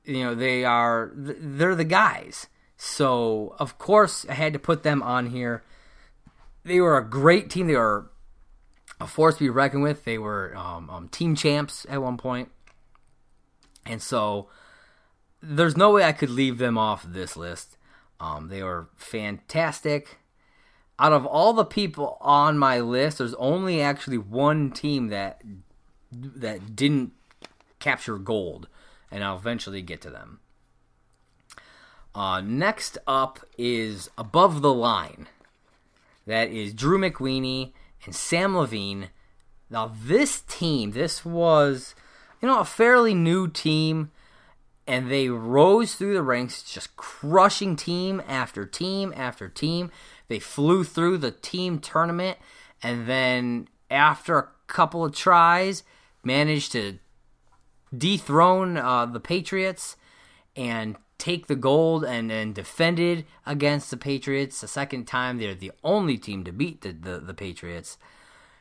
[0.06, 2.48] you know, they are they're the guys.
[2.82, 5.64] So of course I had to put them on here.
[6.64, 7.68] They were a great team.
[7.68, 8.10] They were
[9.02, 10.06] a force to be reckoned with.
[10.06, 12.50] They were um, um, team champs at one point,
[13.86, 14.48] and so
[15.42, 17.78] there's no way I could leave them off this list.
[18.18, 20.20] Um, they were fantastic.
[20.98, 25.42] Out of all the people on my list, there's only actually one team that
[26.14, 27.12] that didn't
[27.80, 28.70] capture gold,
[29.12, 30.40] and I'll eventually get to them.
[32.20, 35.30] Uh, next up is Above the Line.
[36.28, 37.72] That is Drew McWeeny
[38.06, 39.12] and Samm Levine.
[39.70, 41.96] Now, this team, this was,
[42.42, 44.12] you know, a fairly new team,
[44.86, 49.90] and they rose through the ranks, just crushing team after team after team.
[50.28, 52.38] They flew through the team tournament,
[52.84, 55.84] and then after a couple of tries,
[56.22, 57.00] managed to
[57.98, 59.96] dethrone uh, the Patriots
[60.58, 64.62] and take the gold and then defended against the Patriots.
[64.62, 67.98] The second time, they're the only team to beat the, the, the, Patriots.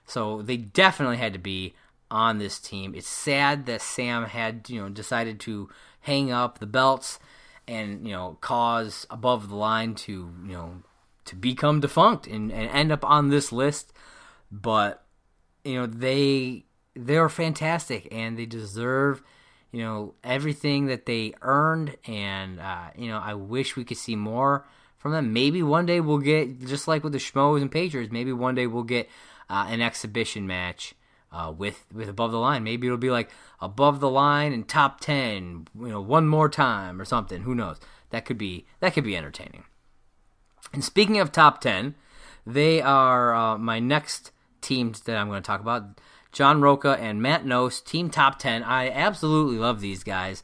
[0.04, 1.74] So they definitely had to be
[2.11, 2.94] on this team.
[2.94, 7.20] It's sad that Samm had, you know, decided to hang up the belts
[7.66, 10.12] and, you know, cause above the line to,
[10.44, 10.82] you know,
[11.26, 13.92] to become defunct and, and end up on this list.
[14.50, 15.04] But,
[15.64, 16.64] you know, they
[16.96, 19.22] they are fantastic and they deserve–
[19.73, 24.16] you know everything that they earned, and uh, you know I wish we could see
[24.16, 24.66] more
[24.97, 25.33] from them.
[25.33, 28.12] Maybe one day we'll get just like with the Schmoes and Patriots.
[28.12, 29.09] Maybe one day we'll get
[29.49, 30.95] uh, an exhibition match
[31.33, 32.64] uh, with with above the line.
[32.64, 37.01] Maybe it'll be like above the line and top ten, you know, one more time
[37.01, 37.43] or something.
[37.43, 37.79] Who knows?
[38.11, 39.64] That could be that could be entertaining.
[40.73, 41.95] And speaking of top ten,
[42.47, 46.01] they are uh, my next teams that I'm going to talk about.
[46.33, 48.62] John Rocha and Matt Knost, Team Top 10.
[48.62, 50.43] I absolutely love these guys.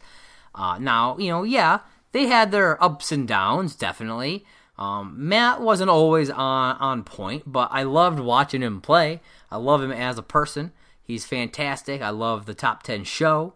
[0.55, 1.81] Uh, now, you know, yeah,
[2.13, 4.45] they had their ups and downs, definitely.
[4.77, 9.21] Um, Matt wasn't always on on point, but I loved watching him play.
[9.51, 10.73] I love him as a person.
[11.03, 12.03] He's fantastic.
[12.03, 13.55] I love the top ten show.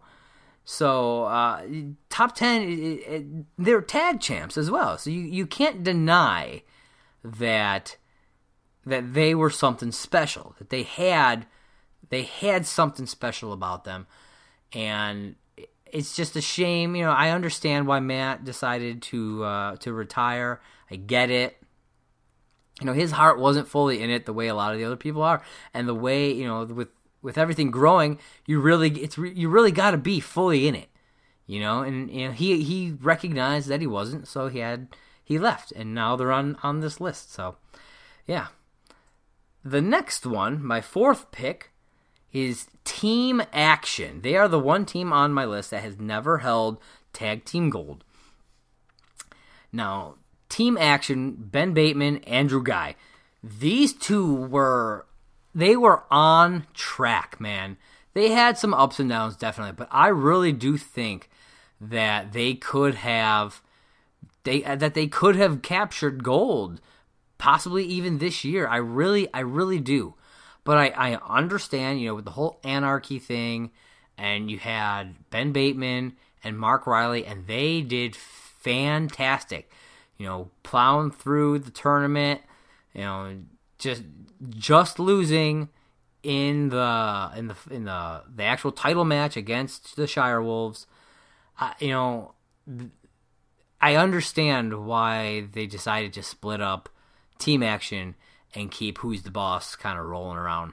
[0.65, 1.63] So uh,
[2.09, 3.27] top ten, it, it,
[3.57, 4.99] they're tag champs as well.
[4.99, 6.63] So you, you can't deny
[7.25, 7.97] that
[8.87, 10.55] that they were something special.
[10.59, 11.47] That they had
[12.11, 14.07] they had something special about them,
[14.73, 15.37] and
[15.87, 16.97] it's just a shame.
[16.97, 20.61] You know, I understand why Matt decided to uh, to retire.
[20.91, 21.57] I get it.
[22.81, 24.97] You know, his heart wasn't fully in it the way a lot of the other
[24.97, 25.43] people are,
[25.75, 26.89] and the way you know with
[27.23, 30.89] with everything growing, you really it's you really got to be fully in it.
[31.47, 34.89] You know, and you know, he he recognized that he wasn't, so he had
[35.25, 37.33] he left, and now they're on on this list.
[37.33, 37.57] So,
[38.27, 38.49] yeah.
[39.65, 41.73] The next one, my fourth pick,
[42.33, 44.21] is Team Action.
[44.23, 46.79] They are the one team on my list that has never held
[47.13, 48.05] tag team gold.
[49.73, 50.15] Now,
[50.49, 52.97] Team Action, Ben Bateman, Andrew Guy.
[53.43, 55.07] These two were
[55.55, 57.77] they were on track, man.
[58.15, 61.31] They had some ups and downs definitely, but I really do think
[61.81, 63.63] that they could have
[64.45, 66.81] they uh, that they could have captured gold
[67.37, 68.67] possibly even this year.
[68.67, 70.15] I really I really do.
[70.69, 73.71] But I, I understand, you know, with the whole anarchy thing,
[74.19, 76.13] and you had Ben Bateman
[76.45, 79.71] and Mark Riley, and they did fantastic.
[80.19, 82.43] You know, plowing through the tournament,
[82.93, 83.39] you know,
[83.79, 84.03] just
[84.51, 85.71] just losing
[86.23, 90.87] in the in the in the the actual title match against the Shire Wolves.
[91.81, 92.35] You know,
[93.81, 96.91] I understand why they decided to split up
[97.39, 98.17] team action
[98.55, 100.73] and keep who's the boss kind of rolling around.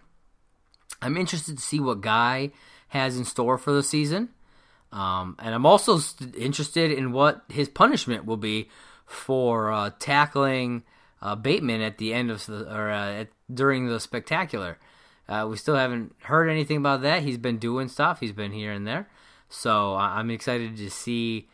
[1.01, 2.51] I'm interested to see what Guy
[2.89, 4.29] has in store for the season.
[4.91, 8.69] Um, and I'm also st- interested in what his punishment will be
[9.05, 10.83] for uh, tackling
[11.21, 14.77] uh, Bateman at the end of the or uh, at, during the spectacular.
[15.27, 17.23] Uh, we still haven't heard anything about that.
[17.23, 18.19] He's been doing stuff.
[18.19, 19.09] He's been here and there.
[19.49, 21.49] So I'm excited to see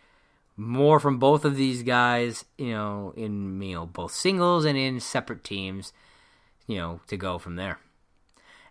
[0.57, 2.45] more from both of these guys.
[2.57, 5.93] You know, in you know both singles and in separate teams.
[6.72, 7.80] You know, to go from there.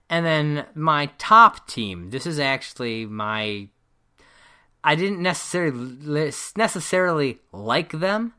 [0.09, 2.09] And then my top team.
[2.09, 3.69] This is actually my.
[4.83, 8.33] I didn't necessarily necessarily like them,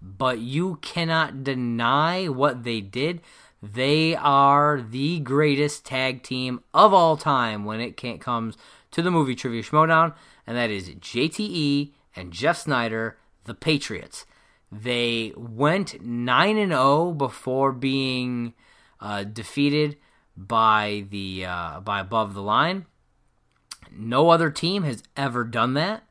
[0.00, 3.20] but you cannot deny what they did.
[3.60, 8.56] They are the greatest tag team of all time when it comes
[8.92, 10.14] to the movie Trivia Schmoedown,
[10.46, 13.14] and that is JTE and Jeff Sneider,
[13.46, 14.26] the Patriots.
[14.70, 18.54] They went 9 and 0 before being
[19.00, 19.96] uh, defeated
[20.36, 22.86] by the uh, by above the line.
[23.90, 26.04] No other team has ever done that.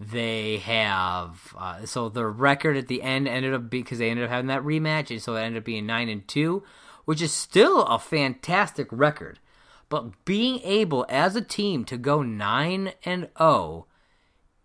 [0.00, 4.30] They have uh, so the record at the end ended up because they ended up
[4.30, 6.62] having that rematch, and so it ended up being nine and two,
[7.04, 9.40] which is still a fantastic record.
[9.88, 13.86] But being able as a team to go nine and zero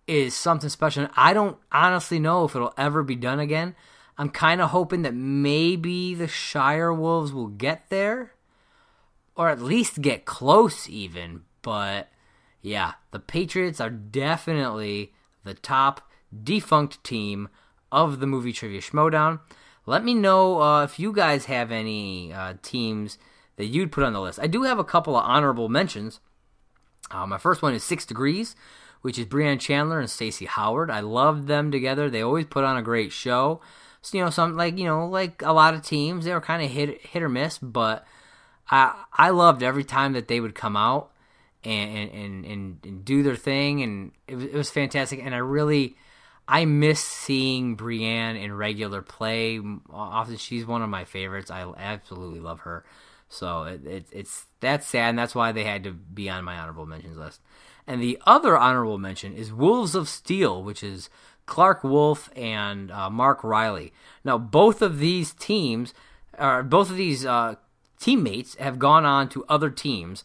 [0.08, 1.04] is something special.
[1.06, 3.76] And I don't honestly know if it'll ever be done again.
[4.18, 8.34] I'm kind of hoping that maybe the Shire Wolves will get there,
[9.36, 11.44] or at least get close, even.
[11.62, 12.10] But
[12.62, 16.10] yeah, the Patriots are definitely the top
[16.44, 17.50] defunct team
[17.92, 19.40] of the movie Trivia Schmoedown.
[19.86, 23.18] Let me know uh, if you guys have any uh, teams
[23.58, 24.40] that you'd put on the list.
[24.40, 26.20] I do have a couple of honorable mentions.
[27.12, 28.56] Uh, my first one is Six Degrees,
[29.02, 30.90] which is Brianne Chandler and Stacey Howard.
[30.90, 32.10] I love them together.
[32.10, 33.62] They always put on a great show.
[34.04, 36.62] So, you know, some like you know, like a lot of teams, they were kind
[36.62, 38.06] of hit hit or miss, but
[38.70, 41.12] I I loved every time that they would come out
[41.64, 45.22] and and and, and do their thing, and it was, it was fantastic.
[45.24, 45.96] And I really
[46.48, 49.62] I miss seeing Brianne in regular play.
[49.90, 51.50] Often she's one of my favorites.
[51.50, 52.84] I absolutely love her.
[53.30, 56.58] So it, it, it's that's sad, and that's why they had to be on my
[56.58, 57.40] honorable mentions list.
[57.88, 61.10] And the other honorable mention is Wolves of Steel, which is
[61.46, 63.94] Clarke Wolfe and uh, Mark Riley.
[64.24, 65.94] Now, both of these teams,
[66.38, 67.56] or both of these uh,
[68.00, 70.24] teammates, have gone on to other teams.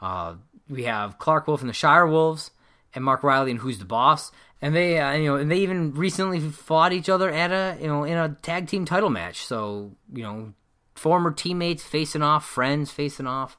[0.00, 0.34] Uh,
[0.68, 2.50] we have Clarke Wolfe and the Shire Wolves,
[2.94, 5.94] and Mark Riley and Who's the Boss, and they, uh, you know, and they even
[5.94, 9.44] recently fought each other at a, you know, in a tag team title match.
[9.44, 10.52] So, you know,
[10.94, 13.56] former teammates facing off, friends facing off.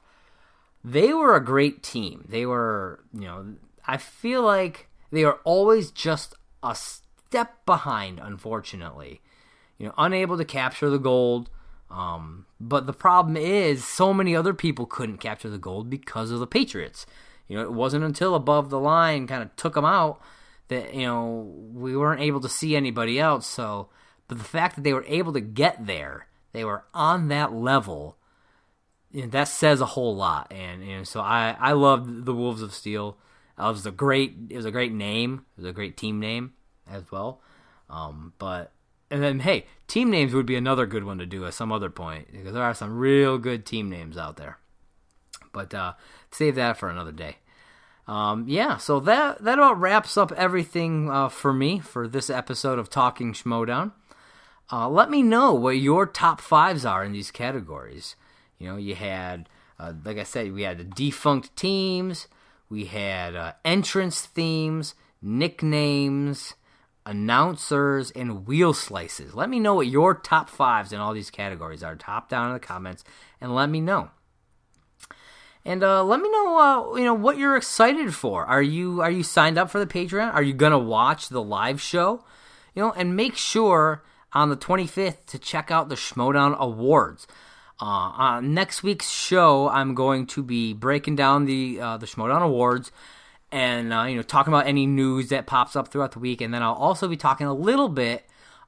[0.84, 2.24] They were a great team.
[2.28, 3.54] They were, you know,
[3.86, 6.74] I feel like they are always just a
[7.32, 9.22] step behind, unfortunately.
[9.78, 11.48] You know, unable to capture the gold.
[11.90, 16.40] Um, but the problem is, so many other people couldn't capture the gold because of
[16.40, 17.06] the Patriots.
[17.48, 20.20] You know, it wasn't until above the line kind of took them out
[20.68, 23.46] that you know we weren't able to see anybody else.
[23.46, 23.88] So,
[24.28, 28.18] but the fact that they were able to get there, they were on that level.
[29.10, 32.60] You know, that says a whole lot, and and so I I loved the Wolves
[32.60, 33.16] of Steel.
[33.58, 35.46] It was a great it was a great name.
[35.56, 36.52] It was a great team name
[36.92, 37.40] as well.
[37.90, 38.72] Um, but
[39.10, 41.90] and then hey, team names would be another good one to do at some other
[41.90, 44.58] point because there are some real good team names out there.
[45.52, 45.94] But uh,
[46.30, 47.36] save that for another day.
[48.08, 52.78] Um, yeah, so that that about wraps up everything uh, for me for this episode
[52.78, 53.92] of Talking Schmoedown.
[54.72, 58.16] Uh, let me know what your top fives are in these categories.
[58.58, 62.26] You know, you had, uh, like I said, we had the defunct teams,
[62.70, 66.54] we had uh, entrance themes, nicknames,
[67.04, 69.34] announcers, and wheel slices.
[69.34, 71.96] Let me know what your top fives in all these categories are.
[71.96, 73.04] Top down in the comments,
[73.40, 74.10] and let me know.
[75.64, 78.44] And uh, let me know, uh, you know, what you're excited for.
[78.44, 80.34] Are you are you signed up for the Patreon?
[80.34, 82.24] Are you gonna watch the live show?
[82.74, 87.26] You know, and make sure on the 25th to check out the Schmoedown Awards.
[87.80, 92.42] Uh, on next week's show, I'm going to be breaking down the uh, the Schmoedown
[92.42, 92.90] Awards
[93.52, 96.52] and uh, you know talking about any news that pops up throughout the week, and
[96.52, 98.24] then I'll also be talking a little bit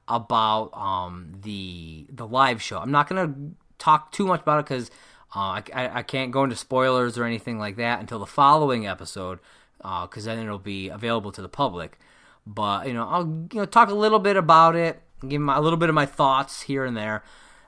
[0.07, 2.77] about um, the the live show.
[2.77, 3.33] I'm not gonna
[3.79, 4.91] talk too much about it because
[5.35, 9.39] uh, I, I can't go into spoilers or anything like that until the following episode
[9.79, 11.99] because then it'll be available to the public.
[12.45, 15.61] But you know I'll you know talk a little bit about it, give my, a
[15.61, 17.23] little bit of my thoughts here and there.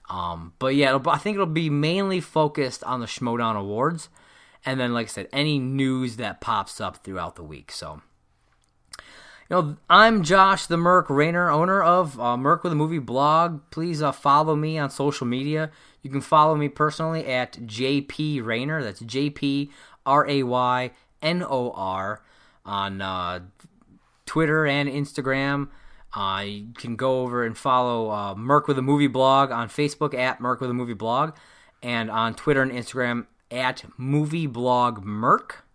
[0.09, 4.07] Um, but yeah, I think it'll be mainly focused on the Schmoedown Awards,
[4.65, 7.71] and then, like I said, any news that pops up throughout the week.
[7.71, 8.01] So,
[8.97, 9.01] you
[9.49, 13.61] know, I'm Josh the Merc Raynor, owner of uh, with a Movie blog.
[13.71, 15.71] Please uh, follow me on social media.
[16.01, 18.83] You can follow me personally at JP Raynor.
[18.83, 19.71] That's J P
[20.05, 20.91] R A Y
[21.21, 22.23] N O R
[22.65, 23.39] on uh,
[24.25, 25.69] Twitter and Instagram.
[26.13, 28.33] Uh, you can go over and follow uh,
[28.67, 31.35] with a Movie blog on Facebook at Merc with a Movie blog,
[31.83, 35.65] and on Twitter and Instagram at Movie Blog Merc.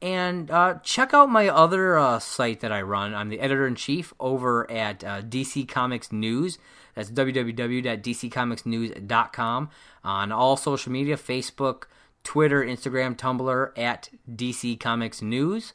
[0.00, 3.14] And uh, check out my other uh, site that I run.
[3.14, 6.58] I'm the editor in chief over at uh, DC Comics News.
[6.94, 9.70] That's www.dccomicsnews.com.
[10.04, 11.86] On all social media Facebook,
[12.22, 15.72] Twitter, Instagram, Tumblr at DC Comics News.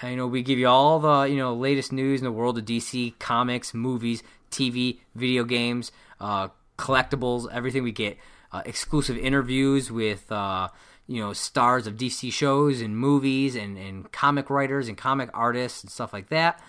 [0.00, 2.58] And, you know, we give you all the you know latest news in the world
[2.58, 6.48] of DC comics, movies, TV, video games, uh,
[6.78, 7.82] collectibles, everything.
[7.82, 8.18] We get
[8.56, 10.68] uh, exclusive interviews with uh,
[11.06, 15.82] you know stars of DC shows and movies, and, and comic writers and comic artists
[15.82, 16.60] and stuff like that.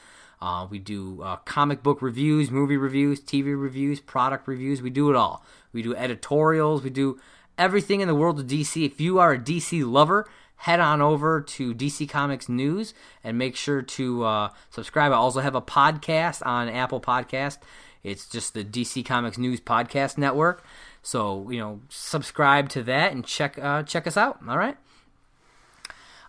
[0.41, 4.81] Uh, we do uh, comic book reviews, movie reviews, TV reviews, product reviews.
[4.81, 5.43] We do it all.
[5.73, 6.83] We do editorials.
[6.83, 7.19] We do
[7.57, 8.85] everything in the world of DC.
[8.85, 13.55] If you are a DC lover, head on over to DC Comics News and make
[13.55, 15.11] sure to uh, subscribe.
[15.11, 17.57] I also have a podcast on Apple Podcast.
[18.03, 20.63] It's just the DC Comics News Podcast Network.
[21.07, 24.41] So you know, subscribe to that and check uh, check us out.
[24.45, 24.75] All right.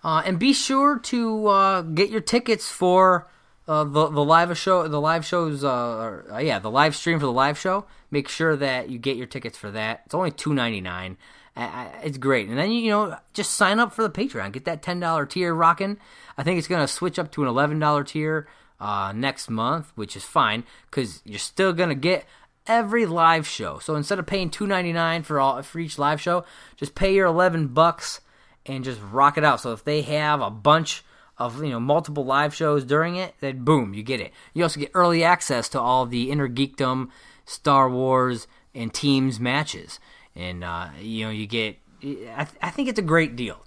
[0.05, 3.27] Uh, and be sure to uh, get your tickets for
[3.67, 4.87] uh, the the live show.
[4.87, 7.87] The live shows, uh, or, yeah, the live stream for the live show.
[8.13, 10.03] Make sure that you get your tickets for that.
[10.07, 11.17] It's only two ninety nine.
[11.57, 14.53] It's great, and then you know just sign up for the Patreon.
[14.53, 15.99] Get that ten dollar tier rocking.
[16.37, 18.47] I think it's gonna switch up to an eleven dollar tier
[18.79, 22.27] uh, next month, which is fine because you're still gonna get
[22.69, 23.79] every live show.
[23.79, 26.45] So instead of paying two ninety nine for all for each live show,
[26.77, 28.21] just pay your eleven bucks
[28.67, 29.61] and just rock it out.
[29.61, 31.05] So if they have a bunch
[31.39, 34.33] of you know multiple live shows during it, then boom, you get it.
[34.55, 37.09] You also get early access to all the Inner Geekdom,
[37.45, 39.99] Star Wars, and teams matches,
[40.37, 41.79] and uh, you know you get.
[42.01, 43.65] I, th- I think it's a great deal.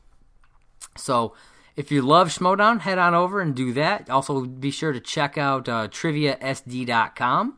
[0.96, 1.34] So
[1.76, 4.10] if you love Schmoedown, head on over and do that.
[4.10, 7.58] Also, be sure to check out uh, triviasd.com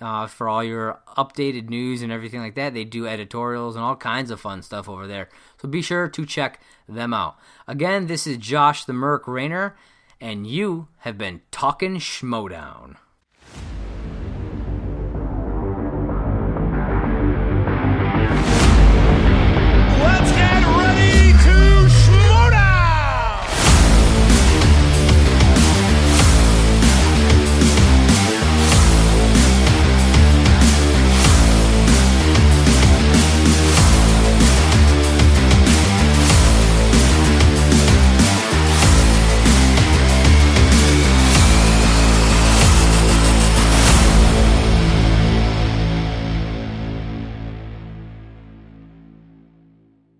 [0.00, 2.74] uh, for all your updated news and everything like that.
[2.74, 5.28] They do editorials and all kinds of fun stuff over there.
[5.60, 7.36] So be sure to check them out.
[7.66, 9.76] Again, this is Josh the Merc Raynor,
[10.20, 12.96] and you have been talking Schmoedown.